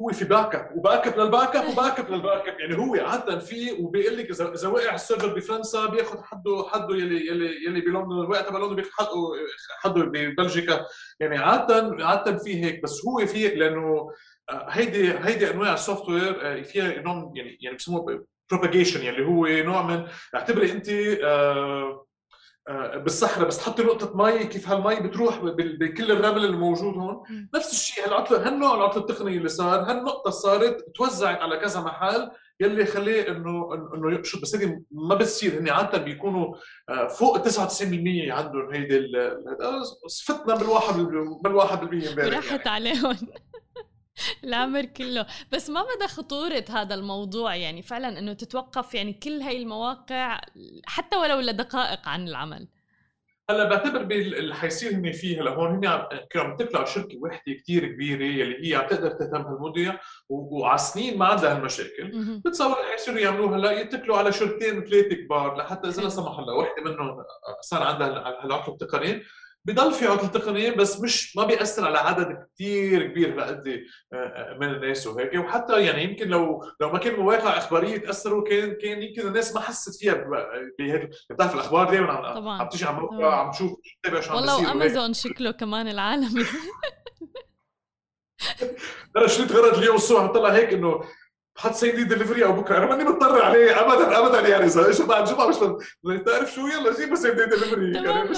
هو 0.02 0.12
في 0.12 0.26
backup 0.26 0.52
و 0.52 0.56
backup 0.56 1.20
لل 1.20 1.28
backup 1.28 1.52
و 1.52 1.56
backup 1.56 2.00
لل 2.00 2.12
backup 2.12 2.60
يعني 2.60 2.78
هو 2.78 2.96
عاده 2.96 3.40
في 3.40 3.72
وبيقول 3.72 4.18
لك 4.18 4.30
اذا 4.30 4.54
إذا 4.54 4.68
وقع 4.68 4.96
ال 4.96 5.01
server 5.01 5.34
بفرنسا 5.34 5.86
بياخذ 5.86 6.24
حده 6.24 6.66
حده 6.72 6.96
يلي 6.96 7.28
يلي 7.28 7.66
يلي 7.66 7.82
بلندن 7.82 8.16
وقع 8.16 8.42
تبع 8.42 8.60
لندن 8.60 8.76
بياخذ 8.76 8.92
حده 8.92 9.16
حده 9.80 10.04
ببلجيكا. 10.04 10.86
يعني 11.20 11.38
عاده 11.38 11.98
عاده 12.00 12.38
في 12.38 12.64
هيك 12.64 12.84
بس 12.84 13.06
هو 13.06 13.26
في 13.26 13.48
لأنه 13.48 14.12
آه، 14.50 14.68
هيدي 14.70 15.14
هيدي 15.14 15.52
أنواع 15.52 15.74
ال 15.74 16.10
software 16.10 16.42
آه، 16.42 16.62
فيها 16.62 17.02
نوع 17.02 17.32
يعني 17.36 17.58
يعني 17.62 17.78
بسموه 17.78 18.26
propagation 18.52 19.04
يعني 19.04 19.26
هو 19.26 19.48
نوع 19.48 19.82
من 19.82 20.08
اعتبري 20.36 20.72
انت 20.72 20.90
آه، 21.24 22.06
بالصحراء 22.96 23.48
بس 23.48 23.58
تحطي 23.58 23.84
نقطة 23.84 24.18
مي 24.18 24.46
كيف 24.46 24.70
هالمي 24.70 24.96
بتروح 24.96 25.40
بكل 25.44 26.12
الرمل 26.12 26.46
الموجود 26.46 26.94
هون. 26.98 27.24
نفس 27.56 27.72
الشيء 27.72 28.06
هالعطلة 28.08 28.48
هالنوع 28.48 28.76
العطلة 28.76 29.02
التقنية 29.02 29.38
اللي 29.38 29.50
صار 29.50 29.80
هالنقطة 29.92 30.30
صارت 30.32 30.86
توزعت 30.96 31.40
على 31.42 31.58
كذا 31.58 31.82
محل 31.82 32.32
يلي 32.60 32.86
خليه 32.86 33.28
إنه 33.32 33.74
إنه 33.96 34.12
يقشط. 34.14 34.42
بس 34.42 34.56
هذه 34.56 34.82
ما 34.92 35.16
بتصير 35.16 35.60
هن 35.60 35.70
عادة 35.70 35.98
بيكونوا 35.98 36.56
آه، 36.90 37.08
فوق 37.08 37.38
99% 37.48 38.32
عندهم 38.32 38.74
هيدي 38.74 39.08
صفتنا 40.08 40.56
بالواحد 40.56 40.96
بالواحد 41.44 41.80
بالمية 41.80 42.10
امبارح 42.10 42.36
راحت 42.36 42.66
يعني. 42.66 42.70
عليهم. 42.70 43.18
العمر 44.44 44.86
كله 44.86 45.26
بس 45.52 45.70
ما 45.70 45.84
مدى 45.96 46.08
خطورة 46.08 46.66
هذا 46.70 46.96
الموضوع؟ 46.96 47.56
يعني 47.56 47.82
فعلا 47.82 48.20
إنه 48.20 48.34
تتوقف 48.34 48.96
يعني 48.96 49.14
كل 49.14 49.42
هاي 49.42 49.58
المواقع 49.58 50.42
حتى 50.86 51.18
ولو 51.18 51.40
لدقائق 51.40 52.08
عن 52.08 52.28
العمل. 52.28 52.68
هلا 53.50 53.70
بعتبر 53.70 54.02
اللي 54.02 54.56
حيصير 54.56 54.96
هن 54.96 55.12
فيه 55.12 55.42
هلا 55.42 55.52
هون 55.52 55.86
هن 55.86 56.08
كانوا 56.30 56.48
عم 56.48 56.58
تطلع 56.58 56.86
شركة 56.86 57.18
وحدة 57.22 57.54
كثير 57.64 57.88
كبيرة 57.88 58.24
يلي 58.24 58.70
هي 58.70 58.76
عم 58.76 58.88
تقدر 58.88 59.10
تهتم 59.10 59.44
بهالمواضيع 59.44 60.00
وعلى 60.30 60.78
سنين 60.78 61.18
ما 61.18 61.26
عندها 61.26 61.56
هالمشاكل. 61.56 62.12
بتصور 62.46 62.76
حيصيروا 62.92 63.20
يعملوها 63.20 63.58
هلا 63.58 63.72
يتكلوا 63.72 64.18
على 64.18 64.32
شركتين 64.32 64.86
ثلاثة 64.86 65.16
كبار 65.16 65.58
لحتى 65.58 65.88
إذا 65.90 66.02
لا 66.02 66.10
سمح 66.10 66.40
الله 66.40 66.54
وحدة 66.54 66.84
منهم 66.84 67.24
صار 67.62 67.84
عندها 67.84 68.44
هالعطل 68.44 68.72
التقني 68.72 69.24
بضل 69.66 69.94
في 69.94 70.08
عطل 70.08 70.32
تقنية 70.32 70.72
بس 70.72 71.00
مش 71.02 71.36
ما 71.38 71.46
بيأثر 71.46 71.86
على 71.86 71.98
عدد 71.98 72.48
كثير 72.56 73.08
كبير 73.08 73.34
هالقد 73.34 73.84
آه، 74.14 74.58
من 74.62 74.68
الناس 74.70 75.08
وهيك. 75.08 75.34
وحتى 75.36 75.82
يعني 75.86 76.04
يمكن 76.04 76.28
لو 76.28 76.66
لو 76.82 76.90
ما 76.90 77.00
كان 77.00 77.16
مواقع 77.16 77.58
إخبارية 77.58 77.98
تأثروا 77.98 78.44
كان 78.50 78.74
كان 78.74 79.02
يمكن 79.02 79.28
الناس 79.28 79.56
ما 79.56 79.62
حست 79.62 80.00
فيها 80.00 80.14
بهيك 80.80 81.10
بتعرف 81.30 81.56
الأخبار 81.56 81.92
دائما 81.92 82.12
عم, 82.12 82.48
عم 82.48 82.70
تيجي 82.70 82.86
على 82.86 82.98
موقع 82.98 83.36
عم 83.36 83.52
تشوف 83.52 83.72
تتابع 84.04 84.22
شو 84.22 84.30
عم 84.30 84.36
والله 84.36 84.68
وأمازون 84.70 85.14
شكله 85.14 85.52
كمان 85.52 85.88
العالمي. 85.88 86.46
أنا 89.18 89.28
شريت 89.28 89.52
غرض 89.52 89.78
اليوم 89.78 89.96
الصبح؟ 89.96 90.26
بطلع 90.26 90.50
هيك 90.50 90.74
إنه 90.74 91.04
حط 91.58 91.74
same 91.74 92.04
day 92.04 92.15
delivery 92.15 92.46
أو 92.46 92.54
بكرة. 92.54 92.78
أنا 92.78 92.86
ماني 92.86 93.04
مضطر 93.04 93.42
عليه 93.42 93.82
ابدا 93.82 94.20
ابدا 94.20 94.48
يعني. 94.48 94.66
إذا 94.66 94.86
إيش 94.88 95.02
بعد 95.02 95.26
جمعه 95.26 95.48
مش 95.48 95.56
بتعرف 96.04 96.54
شو؟ 96.54 96.68
يلا 96.68 96.96
جيب 96.98 97.16
same 97.16 97.46
day 97.46 97.59
delivery 97.59 97.94
يعني 97.94 98.30
مش 98.30 98.38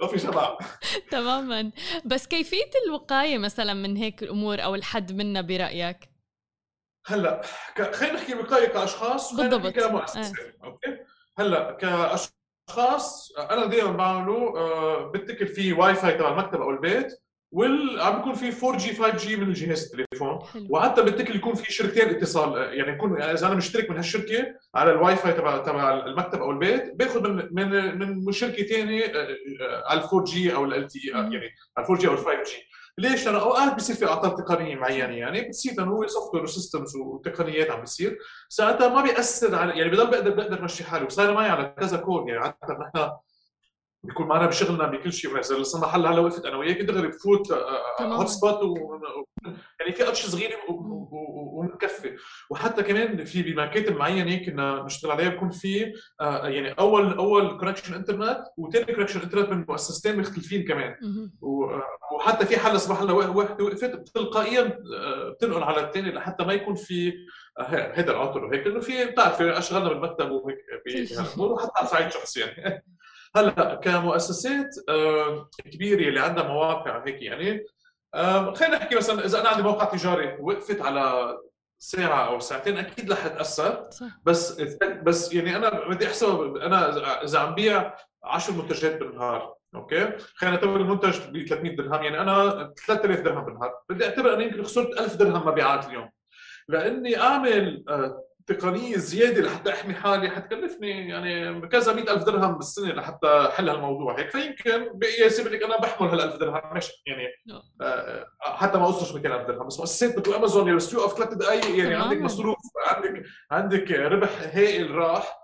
ما 0.00 0.06
في 0.06 0.18
شبع 0.18 0.58
تماما. 1.10 1.72
بس 2.04 2.26
كيفية 2.26 2.70
الوقاية 2.86 3.38
مثلا 3.38 3.74
من 3.74 3.96
هيك 3.96 4.22
الأمور 4.22 4.64
أو 4.64 4.74
الحد 4.74 5.12
منها 5.12 5.42
برأيك؟ 5.42 6.10
هلأ 7.06 7.42
خلينا 7.92 8.14
نحكي 8.14 8.34
وقايه 8.34 8.68
كأشخاص 8.68 9.34
نحكي 9.34 9.80
كمؤسسة. 9.80 10.34
آه. 10.62 10.64
أوكي؟ 10.64 10.98
هلأ 11.38 11.72
كأشخاص 11.72 13.32
أنا 13.38 13.66
دائما 13.66 13.92
بعمله 13.92 14.58
آه، 14.58 15.10
بتكل 15.10 15.46
في 15.46 15.72
واي 15.72 15.94
فاي 15.94 16.12
تبع 16.12 16.30
المكتب 16.30 16.60
أو 16.60 16.70
البيت. 16.70 17.23
وال 17.54 18.00
عم 18.00 18.16
بيكون 18.16 18.34
في 18.34 18.66
4G 18.66 18.78
5G 18.78 19.36
من 19.36 19.52
جهاز 19.52 19.84
التليفون. 19.94 20.38
وحتى 20.70 21.02
بتكل 21.02 21.36
يكون 21.36 21.54
في 21.54 21.72
شركتين 21.72 22.08
اتصال. 22.08 22.74
يعني 22.78 22.92
يكون 22.92 23.22
إذا 23.22 23.46
أنا 23.46 23.54
مشترك 23.54 23.90
من 23.90 23.96
هالشركة 23.96 24.46
على 24.74 24.92
الواي 24.92 25.16
فاي 25.16 25.32
تبع 25.32 25.58
تبع 25.58 26.06
المكتب 26.06 26.38
أو 26.42 26.50
البيت 26.50 26.94
باخذ 26.94 27.28
من 27.30 27.48
من 27.52 28.24
من 28.24 28.32
شركة 28.32 28.62
ثانية 28.62 29.12
على 29.86 30.00
ال 30.00 30.04
4 30.04 30.24
جي 30.24 30.54
أو 30.54 30.64
ال 30.64 30.86
تي 30.86 30.98
يعني 31.08 31.36
على 31.76 31.86
ال 31.86 31.90
4 31.90 31.98
جي 31.98 32.08
أو 32.08 32.12
ال 32.12 32.18
5 32.18 32.30
جي 32.32 32.62
ليش؟ 32.98 33.26
لأنه 33.26 33.38
أوقات 33.38 33.74
بصير 33.76 33.96
في 33.96 34.06
أعطال 34.06 34.34
تقنية 34.34 34.76
معينة. 34.76 35.14
يعني 35.14 35.40
بتصير 35.40 35.72
لأنه 35.78 35.90
هو 35.90 36.06
software 36.06 36.34
و 36.34 36.42
systems 36.42 36.96
وتقنيات 36.96 37.70
عم 37.70 37.80
بيصير 37.80 38.18
ساعتها 38.48 38.88
ما 38.88 39.02
بيأثر 39.02 39.54
على 39.54 39.78
يعني 39.78 39.90
بضل 39.90 40.06
بقدر 40.06 40.30
بقدر 40.30 40.62
مشي 40.62 40.84
حالي 40.84 41.04
وصار 41.04 41.34
معي 41.34 41.48
على 41.50 41.74
كذا 41.80 41.96
كود 41.96 42.28
يعني 42.28 42.40
عاده 42.40 42.78
نحن 42.80 43.10
بيكون 44.04 44.26
معنا 44.26 44.46
بشغلنا 44.46 44.86
بكل 44.86 45.12
شيء 45.12 45.38
إذا 45.38 45.56
لسه 45.58 45.80
محل 45.80 46.06
هلا 46.06 46.20
وقفت 46.20 46.44
أنا 46.46 46.56
وياك 46.56 46.80
دغري 46.80 47.08
بفوت 47.08 47.52
hotspot 48.00 48.62
و... 48.62 48.98
يعني 49.80 49.92
في 49.92 50.12
اشياء 50.12 50.30
صغيرة 50.30 50.56
ومكفي. 50.68 52.16
وحتى 52.50 52.82
كمان 52.82 53.24
في 53.24 53.42
بمكاتب 53.42 53.96
معينة 53.96 54.44
كنا 54.46 54.82
نشتغل 54.82 55.10
عليها 55.10 55.28
بكون 55.28 55.50
في 55.50 55.92
آه، 56.20 56.48
يعني 56.48 56.72
أول 56.72 57.12
أول 57.12 57.58
connection 57.58 57.94
internet 57.94 58.44
وثاني 58.56 58.94
connection 58.94 59.20
internet 59.20 59.50
من 59.50 59.64
مؤسستين 59.68 60.18
مختلفين 60.20 60.64
كمان. 60.64 60.94
وحتى 62.14 62.46
في 62.46 62.56
حل 62.56 62.80
صباح 62.80 63.00
الله 63.00 63.14
وحده 63.14 63.64
وقفت 63.64 64.08
تلقائيا 64.14 64.78
آه، 64.96 65.28
بتنقل 65.30 65.62
على 65.62 65.80
الثاني 65.80 66.10
لحتى 66.12 66.44
ما 66.44 66.52
يكون 66.52 66.74
في 66.74 67.12
آه، 67.58 67.92
هيدا 67.94 68.12
ال 68.12 68.17
outage 68.17 68.44
وهيك. 68.44 68.66
لأنه 68.66 68.80
في 68.80 69.04
بتعرفي 69.04 69.58
اشغلنا 69.58 69.88
بالمكتب 69.88 70.30
وهيك 70.30 70.58
بهالامور 70.86 71.52
وحتى 71.52 71.72
على 71.76 71.86
صعيد 71.88 72.08
شخصي 72.10 72.40
يعني 72.40 72.84
هلا 73.36 73.74
كمؤسسات 73.74 74.74
كبيرة 75.72 76.08
اللي 76.08 76.20
عندها 76.20 76.48
مواقع 76.48 77.04
هيك 77.06 77.22
يعني 77.22 77.64
خلينا 78.54 78.76
نحكي 78.76 78.96
مثلا 78.96 79.24
إذا 79.24 79.40
أنا 79.40 79.48
عندي 79.48 79.62
موقع 79.62 79.84
تجاري 79.84 80.36
وقفت 80.40 80.80
على 80.80 81.36
ساعة 81.78 82.28
أو 82.28 82.40
ساعتين 82.40 82.78
أكيد 82.78 83.12
رح 83.12 83.26
تأثر 83.26 83.88
بس 84.24 84.60
بس 85.02 85.32
يعني 85.32 85.56
أنا 85.56 85.88
بدي 85.88 86.06
أحسب 86.06 86.56
أنا 86.56 86.90
إذا 87.24 87.38
عم 87.38 87.54
بيع 87.54 87.94
10 88.24 88.54
منتجات 88.54 88.98
بالنهار 88.98 89.54
أوكي؟ 89.74 90.12
خلينا 90.34 90.56
نعتبر 90.56 90.76
المنتج 90.76 91.18
ب 91.18 91.46
300 91.48 91.76
درهم 91.76 92.02
يعني 92.02 92.20
أنا 92.20 92.72
3000 92.86 93.20
درهم 93.20 93.44
بالنهار 93.44 93.74
بدي 93.88 94.04
أعتبر 94.04 94.34
إني 94.34 94.44
يمكن 94.44 94.62
خسرت 94.62 95.00
1000 95.00 95.16
درهم 95.16 95.48
مبيعات 95.48 95.86
اليوم 95.86 96.10
لأني 96.68 97.20
أعمل 97.20 97.84
آه، 97.88 98.24
تقنية 98.46 98.96
زيادة 98.96 99.42
لحتى 99.42 99.70
أحمي 99.70 99.94
حالي 99.94 100.30
حتكلفني 100.30 101.08
يعني 101.08 101.60
كذا 101.68 101.92
مئة 101.92 102.12
ألف 102.12 102.22
درهم 102.22 102.56
بالسنة 102.56 102.92
لحتى 102.92 103.26
أحل 103.26 103.68
هالموضوع 103.68 104.18
هيك. 104.18 104.30
فيمكن 104.30 104.88
بقياسي 104.98 105.42
لك 105.42 105.62
أنا 105.62 105.78
بحمل 105.80 106.08
هال 106.08 106.20
1000 106.20 106.36
درهم 106.36 106.76
مش 106.76 106.90
يعني 107.06 107.28
آه 107.82 108.26
حتى 108.40 108.78
ما 108.78 108.84
اوصلش 108.86 109.12
200 109.12 109.34
ألف 109.40 109.48
درهم. 109.48 109.66
بس 109.66 109.78
مؤسسات 109.78 110.18
مثل 110.18 110.34
أمازون 110.34 110.68
يرسلوا 110.68 111.08
في 111.08 111.16
ثلاث 111.16 111.34
دقائق 111.34 111.78
يعني 111.78 111.94
عندك 111.94 112.16
مصروف 112.20 112.56
عندك 112.86 113.22
عندك 113.50 113.90
ربح 113.90 114.30
هائل 114.42 114.90
راح. 114.90 115.38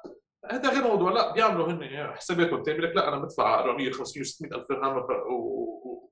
هذا 0.51 0.71
غير 0.71 0.83
موضوع. 0.83 1.13
لا 1.13 1.33
بيعملوا 1.33 1.71
هن 1.71 2.15
حساباتهم. 2.17 2.63
بتعمل 2.63 2.83
لك 2.83 2.97
لا 2.97 3.09
أنا 3.09 3.17
بدفع 3.17 3.61
400 3.61 3.93
500 3.93 4.25
600 4.25 4.55
ألف 4.55 4.67
درهم 4.71 5.05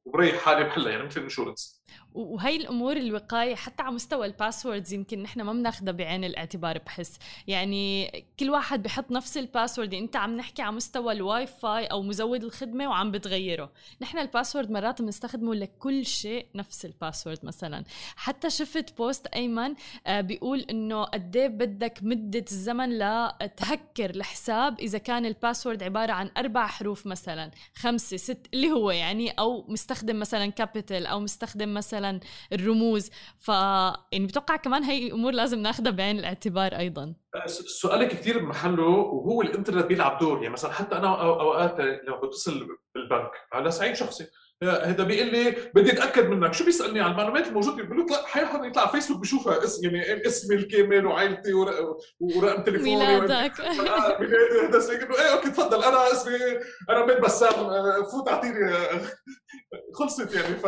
وبريح 0.07 0.37
حالي 0.40 0.64
بحلها 0.64 0.90
يعني 0.92 1.04
مثل 1.04 1.16
ال 1.20 1.26
insurance 1.26 1.77
وهي 2.14 2.57
الأمور 2.57 2.97
الوقاية 2.97 3.54
حتى 3.54 3.83
على 3.83 3.95
مستوى 3.95 4.26
ال 4.26 4.33
passwords 4.33 4.92
يمكن 4.92 5.23
نحن 5.23 5.40
ما 5.40 5.52
بناخذها 5.52 5.92
بعين 5.92 6.25
الاعتبار 6.25 6.78
بحس. 6.78 7.18
يعني 7.47 8.11
كل 8.40 8.50
واحد 8.50 8.83
بحط 8.83 9.11
نفس 9.11 9.37
ال 9.37 9.43
password 9.43 9.94
أنت 9.95 10.16
عم 10.16 10.37
نحكي 10.37 10.62
على 10.62 10.73
مستوى 10.76 11.12
الواي 11.12 11.47
فاي 11.47 11.87
أو 11.87 12.02
مزود 12.02 12.45
الخدمة 12.45 12.88
وعم 12.88 13.11
بتغيره. 13.11 13.73
نحن 14.00 14.18
ال 14.18 14.24
password 14.24 14.70
مرات 14.71 15.02
بنستخدمه 15.02 15.54
لكل 15.54 16.07
شيء 16.07 16.47
نفس 16.54 16.85
ال 16.84 16.90
password 16.90 17.38
مثلا. 17.42 17.85
حتى 18.16 18.50
شفت 18.50 18.97
post 18.98 19.26
أيمن 19.26 19.75
آه، 20.07 20.21
بيقول 20.21 20.61
إنه 20.61 21.04
قد 21.04 21.37
إيه 21.37 21.49
بدك 21.49 21.99
مدة 22.02 22.45
الزمن 22.52 22.99
لتهكر 22.99 24.11
الحساب 24.11 24.80
إذا 24.80 24.99
كان 24.99 25.26
ال 25.26 25.33
password 25.33 25.82
عبارة 25.83 26.12
عن 26.12 26.30
أربع 26.37 26.66
حروف 26.66 27.07
مثلا 27.07 27.50
خمسة 27.75 28.16
ست 28.16 28.47
اللي 28.54 28.71
هو 28.71 28.90
يعني 28.90 29.30
أو 29.30 29.64
مستخدم 29.68 30.18
مثلا 30.18 30.47
capital 30.46 31.06
أو 31.07 31.21
مستخدم 31.21 31.75
مثلا 31.78 32.20
الرموز. 32.52 33.11
ف 33.38 33.49
يعني 33.49 34.26
بتوقع 34.26 34.56
كمان 34.56 34.85
هي 34.85 35.12
أمور 35.12 35.32
لازم 35.32 35.58
ناخذها 35.58 35.90
بعين 35.90 36.18
الاعتبار 36.18 36.76
أيضا. 36.76 37.14
سؤالك 37.47 38.08
كثير 38.08 38.38
بمحله 38.38 38.82
وهو 38.82 39.42
الإنترنت 39.42 39.87
بيلعب 39.87 40.18
دور. 40.18 40.37
يعني 40.37 40.52
مثلا 40.52 40.73
حتى 40.73 40.97
أنا 40.97 41.23
أوقات 41.23 41.80
لما 41.80 42.20
بتصل 42.23 42.66
بالبنك 42.94 43.30
على 43.52 43.70
صعيد 43.70 43.94
شخصي. 43.94 44.26
هذا 44.64 45.04
بيقول 45.04 45.26
لي 45.32 45.56
بدي 45.74 45.92
أتأكد 45.92 46.28
منك. 46.28 46.52
شو 46.54 46.64
بيسألني 46.64 47.00
عن 47.00 47.10
المعلومات 47.10 47.46
الموجودة 47.46 47.82
بقول 47.82 47.98
له 47.98 48.06
لا 48.06 48.26
حيحضر 48.26 48.64
يطلع 48.64 48.82
على 48.82 48.90
فيسبوك 48.90 49.20
بشوفها 49.20 49.64
اسم 49.64 49.85
يعني 49.94 50.26
اسمي 50.26 50.56
الكامل 50.56 51.06
وعائلتي 51.06 51.52
ورقم 52.20 52.62
تليفوني. 52.62 52.96
ميلادك. 52.96 53.61
ميلادي 54.20 54.76
هذا 54.76 54.92
إيه 54.92 55.33
okay 55.33 55.50
تفضل. 55.50 55.85
أنا 55.85 56.12
اسمي 56.12 56.38
أنا 56.90 57.06
بيت 57.06 57.20
بسام. 57.20 57.52
فوت 58.04 58.28
اعطيني 58.28 58.72
خلصت 59.98 60.35
يعني. 60.35 60.56
ف 60.56 60.64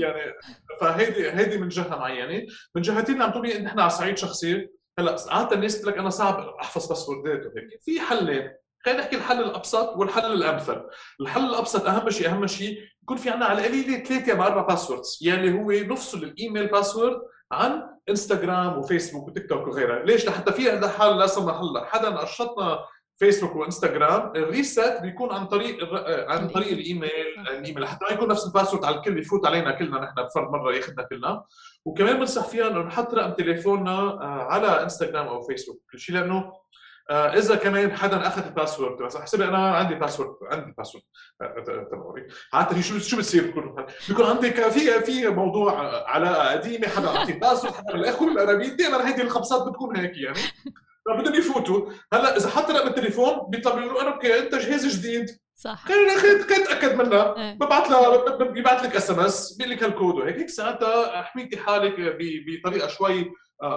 يعني 0.00 0.32
فهيدي 0.80 1.30
هيدي 1.30 1.58
من 1.58 1.68
جهة 1.68 1.88
معينة. 1.88 2.46
من 2.74 2.82
جهتين 2.82 3.22
عم 3.22 3.30
تقولي 3.30 3.58
نحن 3.58 3.80
على 3.80 3.90
صعيد 3.90 4.18
شخصي. 4.18 4.68
هلأ 4.98 5.16
عاده 5.28 5.56
الناس 5.56 5.76
بتقول 5.76 5.92
لك 5.92 5.98
أنا 5.98 6.10
صعب 6.10 6.54
أحفظ 6.60 6.88
passwordات 6.88 7.46
وهيك. 7.46 7.80
في 7.84 8.00
حلين 8.00 8.50
خلينا 8.84 9.00
نحكي 9.00 9.16
الحل 9.16 9.40
الأبسط 9.40 9.96
والحل 9.96 10.32
الأمثل. 10.32 10.84
الحل 11.20 11.44
الأبسط 11.44 11.86
أهم 11.86 12.10
شيء 12.10 12.28
أهم 12.28 12.46
شيء 12.46 12.78
يكون 13.04 13.16
في 13.16 13.30
عندنا 13.30 13.46
على 13.46 13.60
القليله 13.60 14.04
ثلاثة 14.04 14.34
مع 14.34 14.46
أربع 14.46 14.62
passwords 14.62 15.18
يعني 15.22 15.52
هو 15.52 15.70
نفصل 15.72 16.18
ال 16.18 16.26
email 16.26 16.66
password 16.66 17.22
عن 17.52 17.82
انستغرام 18.08 18.78
وفيسبوك 18.78 19.28
وتيك 19.28 19.48
توك 19.48 19.66
وغيرها. 19.66 20.04
ليش؟ 20.04 20.26
لحتى 20.26 20.52
في 20.52 20.70
هذا 20.70 20.88
حل 20.88 21.18
لا 21.18 21.26
سمح 21.26 21.58
الله. 21.58 21.84
حدا 21.84 22.22
أخذ 22.22 22.62
لنا 22.62 22.78
فيسبوك 23.16 23.56
وانستغرام 23.56 24.32
ال 24.36 24.46
reset 24.46 24.98
بيكون 25.02 25.32
عن 25.32 25.46
طريق 25.46 25.94
عن 26.30 26.48
طريق 26.48 26.68
ال 26.68 26.74
email. 26.74 27.10
ال 27.50 27.56
email 27.56 27.86
حتى 27.86 28.04
ما 28.04 28.10
يكون 28.10 28.28
نفس 28.28 28.46
ال 28.46 28.50
password 28.50 28.84
على 28.84 28.96
الكل 28.96 29.18
يفوت 29.18 29.46
علينا 29.46 29.70
كلنا 29.70 30.00
نحن 30.00 30.22
بفرد 30.24 30.50
مرة 30.50 30.74
ياخذنا 30.74 31.02
كلنا. 31.02 31.44
وكمان 31.84 32.18
بنصح 32.18 32.46
فيها 32.46 32.68
إنه 32.68 32.80
نحط 32.80 33.14
رقم 33.14 33.32
تليفوننا 33.32 33.98
آه، 33.98 34.42
على 34.42 34.82
انستغرام 34.82 35.26
أو 35.26 35.42
فيسبوك 35.42 35.82
كل 35.92 35.98
شيء 35.98 36.14
لأنه 36.14 36.36
آه، 36.38 36.52
إذا 37.10 37.54
كمان 37.56 37.96
حدا 37.96 38.26
أخذ 38.26 38.46
ال 38.46 38.52
password 38.52 39.02
بس 39.02 39.16
أحسب 39.16 39.42
أنا 39.42 39.76
عندي 39.76 39.94
password 39.94 40.36
عندي 40.42 40.74
password 40.78 41.04
تبعي. 41.90 42.26
حتى 42.52 42.82
شو 42.82 42.98
شو 42.98 43.16
بتصير؟ 43.16 43.42
بيكون 43.44 43.86
بيكون 44.08 44.24
عندك 44.26 44.68
في 44.68 45.00
في 45.00 45.28
موضوع 45.28 45.72
علاقه 46.10 46.52
قديمه 46.52 46.88
حدا 46.88 47.08
اعطي 47.08 47.32
password 47.32 47.74
حدا 47.74 47.94
الاخوه 47.94 48.28
القرابين 48.28 48.76
دائما 48.76 49.08
هيدي 49.08 49.22
الخبصات 49.22 49.68
بتكون 49.68 49.96
هيك 49.96 50.12
يعني. 50.16 50.38
بدهم 51.18 51.34
يفوتوا. 51.34 51.90
هلأ 52.12 52.36
إذا 52.36 52.48
حط 52.48 52.70
رقم 52.70 52.88
التليفون 52.88 53.34
بيطلع 53.48 53.74
بيقولوا 53.74 54.02
أنا 54.02 54.14
okay 54.14 54.38
أنت 54.38 54.54
جهاز 54.54 54.86
جديد. 54.86 55.26
صح. 55.54 55.84
خلينا 55.88 56.18
خلينا 56.18 56.44
اتاكد 56.44 56.94
منها. 56.94 57.36
إيه. 57.36 57.54
ببعث 57.54 57.90
لها 57.90 58.44
بيبعث 58.44 58.84
لك 58.84 58.96
SMS 58.96 59.56
بيقول 59.58 59.72
لك 59.72 59.82
هالكود. 59.82 60.14
وهيك 60.14 60.36
هيك 60.36 60.48
ساعتها 60.48 61.22
حميتي 61.22 61.56
حالك 61.56 61.94
بطريقة 62.18 62.88
شوي 62.88 63.20
آه، 63.20 63.26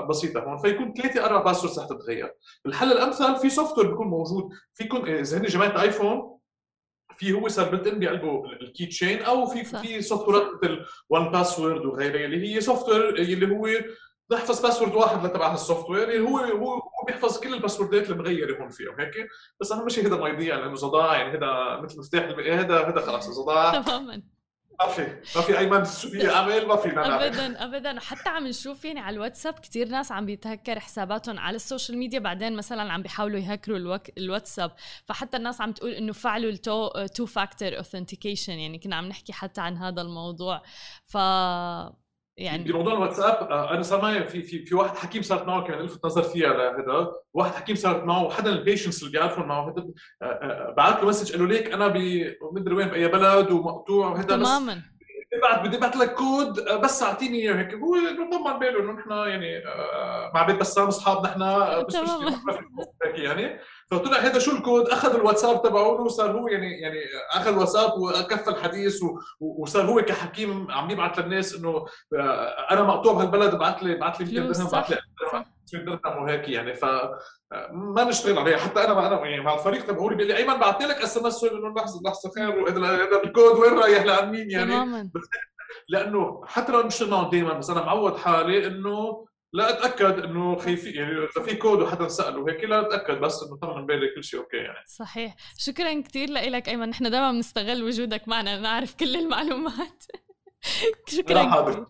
بسيطة 0.10 0.40
هون. 0.40 0.58
فيكون 0.58 0.94
ثلاثة 0.94 1.26
أربع 1.26 1.42
passwords 1.42 1.80
رح 1.80 1.86
تتغير. 1.86 2.34
الحل 2.66 2.92
الأمثل 2.92 3.36
في 3.36 3.50
software 3.50 3.88
بيكون 3.88 4.08
موجود. 4.08 4.50
فيكم 4.74 5.06
إذا 5.06 5.38
هن 5.38 5.42
جماعة 5.42 5.82
ايفون 5.82 6.38
في 7.18 7.34
هو 7.34 7.48
صار 7.48 7.70
built-in 7.70 8.00
بقلبه 8.00 8.46
ال 8.46 8.86
keychain 8.86 9.22
أو 9.22 9.46
في 9.46 9.66
صح. 9.66 9.82
في 9.82 10.02
software 10.02 10.58
مثل 10.64 10.86
1Password 11.10 11.86
وغيرها 11.86 12.26
اللي 12.26 12.56
هي 12.56 12.62
software 12.62 13.10
اللي 13.10 13.56
هو 13.56 13.68
بحفظ 14.30 14.62
password 14.62 14.96
واحد 14.96 15.26
لتبع 15.26 15.52
هال 15.54 15.90
software 15.90 16.10
اللي 16.10 16.30
هو 16.30 16.38
هو 16.38 16.82
بيحفظ 17.08 17.40
كل 17.40 17.54
ال 17.54 17.59
passwordات 17.59 18.10
المغيرة 18.10 18.62
هون 18.62 18.70
فيها 18.70 18.96
هيك؟ 19.00 19.28
بس 19.62 19.72
أهم 19.72 19.90
شيء 19.90 20.08
هذا 20.08 20.18
ما 20.18 20.30
يضيع 20.30 20.56
لأنه 20.56 20.76
صداع 20.76 21.18
يعني 21.18 21.38
هذا 21.38 21.82
مثل 21.82 22.00
مفتاح 22.00 22.24
هذا 22.24 22.88
هذا 22.88 23.02
خلاص 23.02 23.30
صداع 23.30 23.82
تماما. 23.82 24.24
ما 24.80 24.88
في 24.88 25.22
ما 25.36 25.42
في 25.42 25.58
ايمن 25.58 25.84
في 25.84 26.30
اعمل 26.30 26.66
ما 26.66 26.76
في 26.76 27.00
ابدا 27.00 27.64
ابدا. 27.64 27.98
وحتى 27.98 28.30
عم 28.30 28.48
نشوف 28.48 28.86
يعني 28.86 29.00
على 29.00 29.16
الواتساب 29.16 29.54
كثير 29.60 29.88
ناس 29.88 30.12
عم 30.12 30.26
بيتهكر 30.26 30.80
حساباتهم 30.80 31.40
على 31.40 31.56
ال 31.56 31.62
social 31.62 31.98
media 31.98 32.20
بعدين 32.20 32.56
مثلا 32.56 32.94
عم 32.94 33.02
بيحاولوا 33.02 33.40
يهكروا 33.40 33.78
الوك... 33.78 34.18
الواتساب. 34.18 34.72
فحتى 35.06 35.38
الناس 35.38 35.62
عم 35.62 35.72
تقول 35.72 35.92
إنه 35.92 36.14
فعلوا 36.14 36.50
ال 36.50 37.06
two 37.06 37.26
two-factor 37.26 37.78
authentication 37.78 38.54
يعني 38.54 38.80
كنا 38.80 38.96
عم 38.96 39.06
نحكي 39.06 39.34
حتى 39.34 39.62
عن 39.62 39.78
هذا 39.78 40.02
الموضوع. 40.02 40.62
ف 41.04 41.18
يعني 42.38 42.64
بموضوع 42.64 42.94
الواتساب 42.94 43.52
آه، 43.52 43.74
أنا 43.74 43.82
صار 43.82 44.02
معي 44.02 44.28
في 44.28 44.42
في 44.44 44.66
في 44.66 44.76
واحد 44.76 44.98
حكيم 44.98 45.22
صارت 45.22 45.48
معه 45.48 45.64
كمان 45.64 45.80
لفت 45.80 46.06
نظر 46.06 46.24
فيها 46.24 46.54
لهذا 46.54 47.12
واحد 47.34 47.54
حكيم 47.54 47.76
صارت 47.76 48.04
معه 48.04 48.24
وحدا 48.24 48.52
من 48.52 48.58
ال 48.58 48.62
patients 48.62 49.00
اللي 49.04 49.12
بيعرفوا 49.12 49.44
معه 49.44 49.70
هذا 49.70 49.88
آه، 50.22 50.26
آه، 50.26 50.74
بعث 50.78 51.04
له 51.04 51.10
message 51.10 51.32
قال 51.32 51.42
له 51.42 51.48
ليك 51.48 51.72
أنا 51.74 51.88
بمدري 51.88 52.76
وين 52.76 52.88
بأي 52.88 53.08
بلد 53.08 53.52
ومقطوع 53.52 54.08
وهذا 54.08 54.24
تماما. 54.24 54.82
بعد 55.42 55.68
بدي 55.68 55.78
ابعث 55.78 55.98
لك 55.98 56.14
كود 56.14 56.60
بس 56.84 57.04
أعطيني 57.04 57.38
إياه 57.38 57.54
هيك. 57.56 57.74
هو 57.74 57.96
طبعا 58.32 58.60
باله 58.60 58.80
إنه 58.80 58.92
نحن 58.92 59.12
يعني 59.12 59.64
مع 60.34 60.44
بيت 60.44 60.56
بسام 60.56 60.88
أصحاب 60.88 61.24
نحن 61.26 61.40
بس 61.86 61.96
مش 61.96 62.10
يعني. 63.16 63.60
له 63.92 64.20
هذا 64.20 64.40
شو 64.40 64.52
الكود؟ 64.52 64.90
أخذ 64.90 65.16
الواتساب 65.16 65.62
تبعه 65.62 65.88
وصار 65.88 66.32
هو 66.32 66.48
يعني 66.48 66.82
يعني 66.82 67.00
آخذ 67.34 67.52
الواتساب 67.52 67.92
وكفى 67.98 68.50
الحديث 68.50 69.04
وصار 69.40 69.86
هو 69.86 70.02
كحكيم 70.02 70.72
عم 70.72 70.90
يبعث 70.90 71.20
للناس 71.20 71.56
إنه 71.56 71.86
آه، 72.20 72.72
أنا 72.72 72.84
مقطوع 72.84 73.14
بهالبلد 73.14 73.54
ابعث 73.54 73.84
لي 73.84 73.94
ابعث 73.94 74.22
لي 74.22 74.40
200 74.40 74.64
درهم 74.64 74.68
ابعث 74.68 74.92
لي 75.74 75.86
درهم 75.86 76.24
وهيك 76.24 76.50
يعني. 76.50 76.74
ف 76.74 76.86
ما 77.72 78.04
نشتغل 78.04 78.40
عليها. 78.40 78.58
حتى 78.58 78.84
أنا 78.84 78.94
مع 78.94 79.08
أنا 79.08 79.26
يعني 79.26 79.44
مع 79.44 79.54
الفريق 79.54 79.86
تبعولي 79.86 80.16
بيقول 80.16 80.32
لي 80.32 80.38
أيمن 80.38 80.58
بعثت 80.58 80.82
لك 80.82 81.02
SMS 81.02 81.44
إنه 81.44 81.74
لحظه 81.74 82.02
لحظة 82.06 82.32
خير 82.36 82.60
وهذا 82.60 83.24
الكود 83.24 83.60
وين 83.60 83.80
رايح 83.80 84.06
لعند 84.06 84.32
مين 84.32 84.52
يعني. 84.52 84.72
تماما. 84.72 85.10
لأنه 85.90 86.42
حتى 86.46 86.72
لو 86.72 86.90
معهم 87.02 87.30
دائما 87.30 87.54
بس 87.54 87.70
أنا 87.70 87.82
معود 87.82 88.18
حالي 88.18 88.68
إنه 88.68 89.28
لا 89.54 89.70
أتأكد 89.70 90.20
إنه 90.20 90.56
خايفين 90.56 90.96
يعني 90.96 91.12
إذا 91.14 91.46
في 91.46 91.56
كود 91.56 91.82
وحدا 91.82 92.08
سأله 92.08 92.50
هيك 92.50 92.64
لا 92.64 92.82
أتأكد 92.82 93.20
بس 93.20 93.44
إنه 93.44 93.58
طمن 93.58 93.86
بالي 93.86 94.08
كل 94.16 94.24
شيء 94.24 94.40
okay 94.40 94.58
يعني. 94.58 94.86
صحيح. 94.86 95.36
شكرا 95.58 96.02
كثير 96.02 96.30
لك 96.30 96.70
أيمن. 96.70 96.90
نحن 96.90 97.10
دائما 97.10 97.32
بنستغل 97.32 97.84
وجودك 97.84 98.28
معنا 98.28 98.60
نعرف 98.60 98.96
كل 98.96 99.16
المعلومات. 99.16 100.04
شكرا 101.18 101.86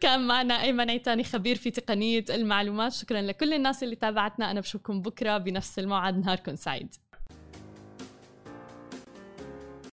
كان 0.00 0.26
معنا 0.26 0.62
أيمن 0.62 0.90
عيتاني 0.90 1.24
خبير 1.24 1.56
في 1.56 1.70
تقنية 1.70 2.24
المعلومات. 2.30 2.92
شكرا 2.92 3.20
لكل 3.20 3.54
الناس 3.54 3.82
اللي 3.82 3.96
تابعتنا. 3.96 4.50
أنا 4.50 4.60
بشوفكم 4.60 5.02
بكرة 5.02 5.38
بنفس 5.38 5.78
الموعد. 5.78 6.18
نهاركم 6.18 6.56
سعيد. 6.56 6.94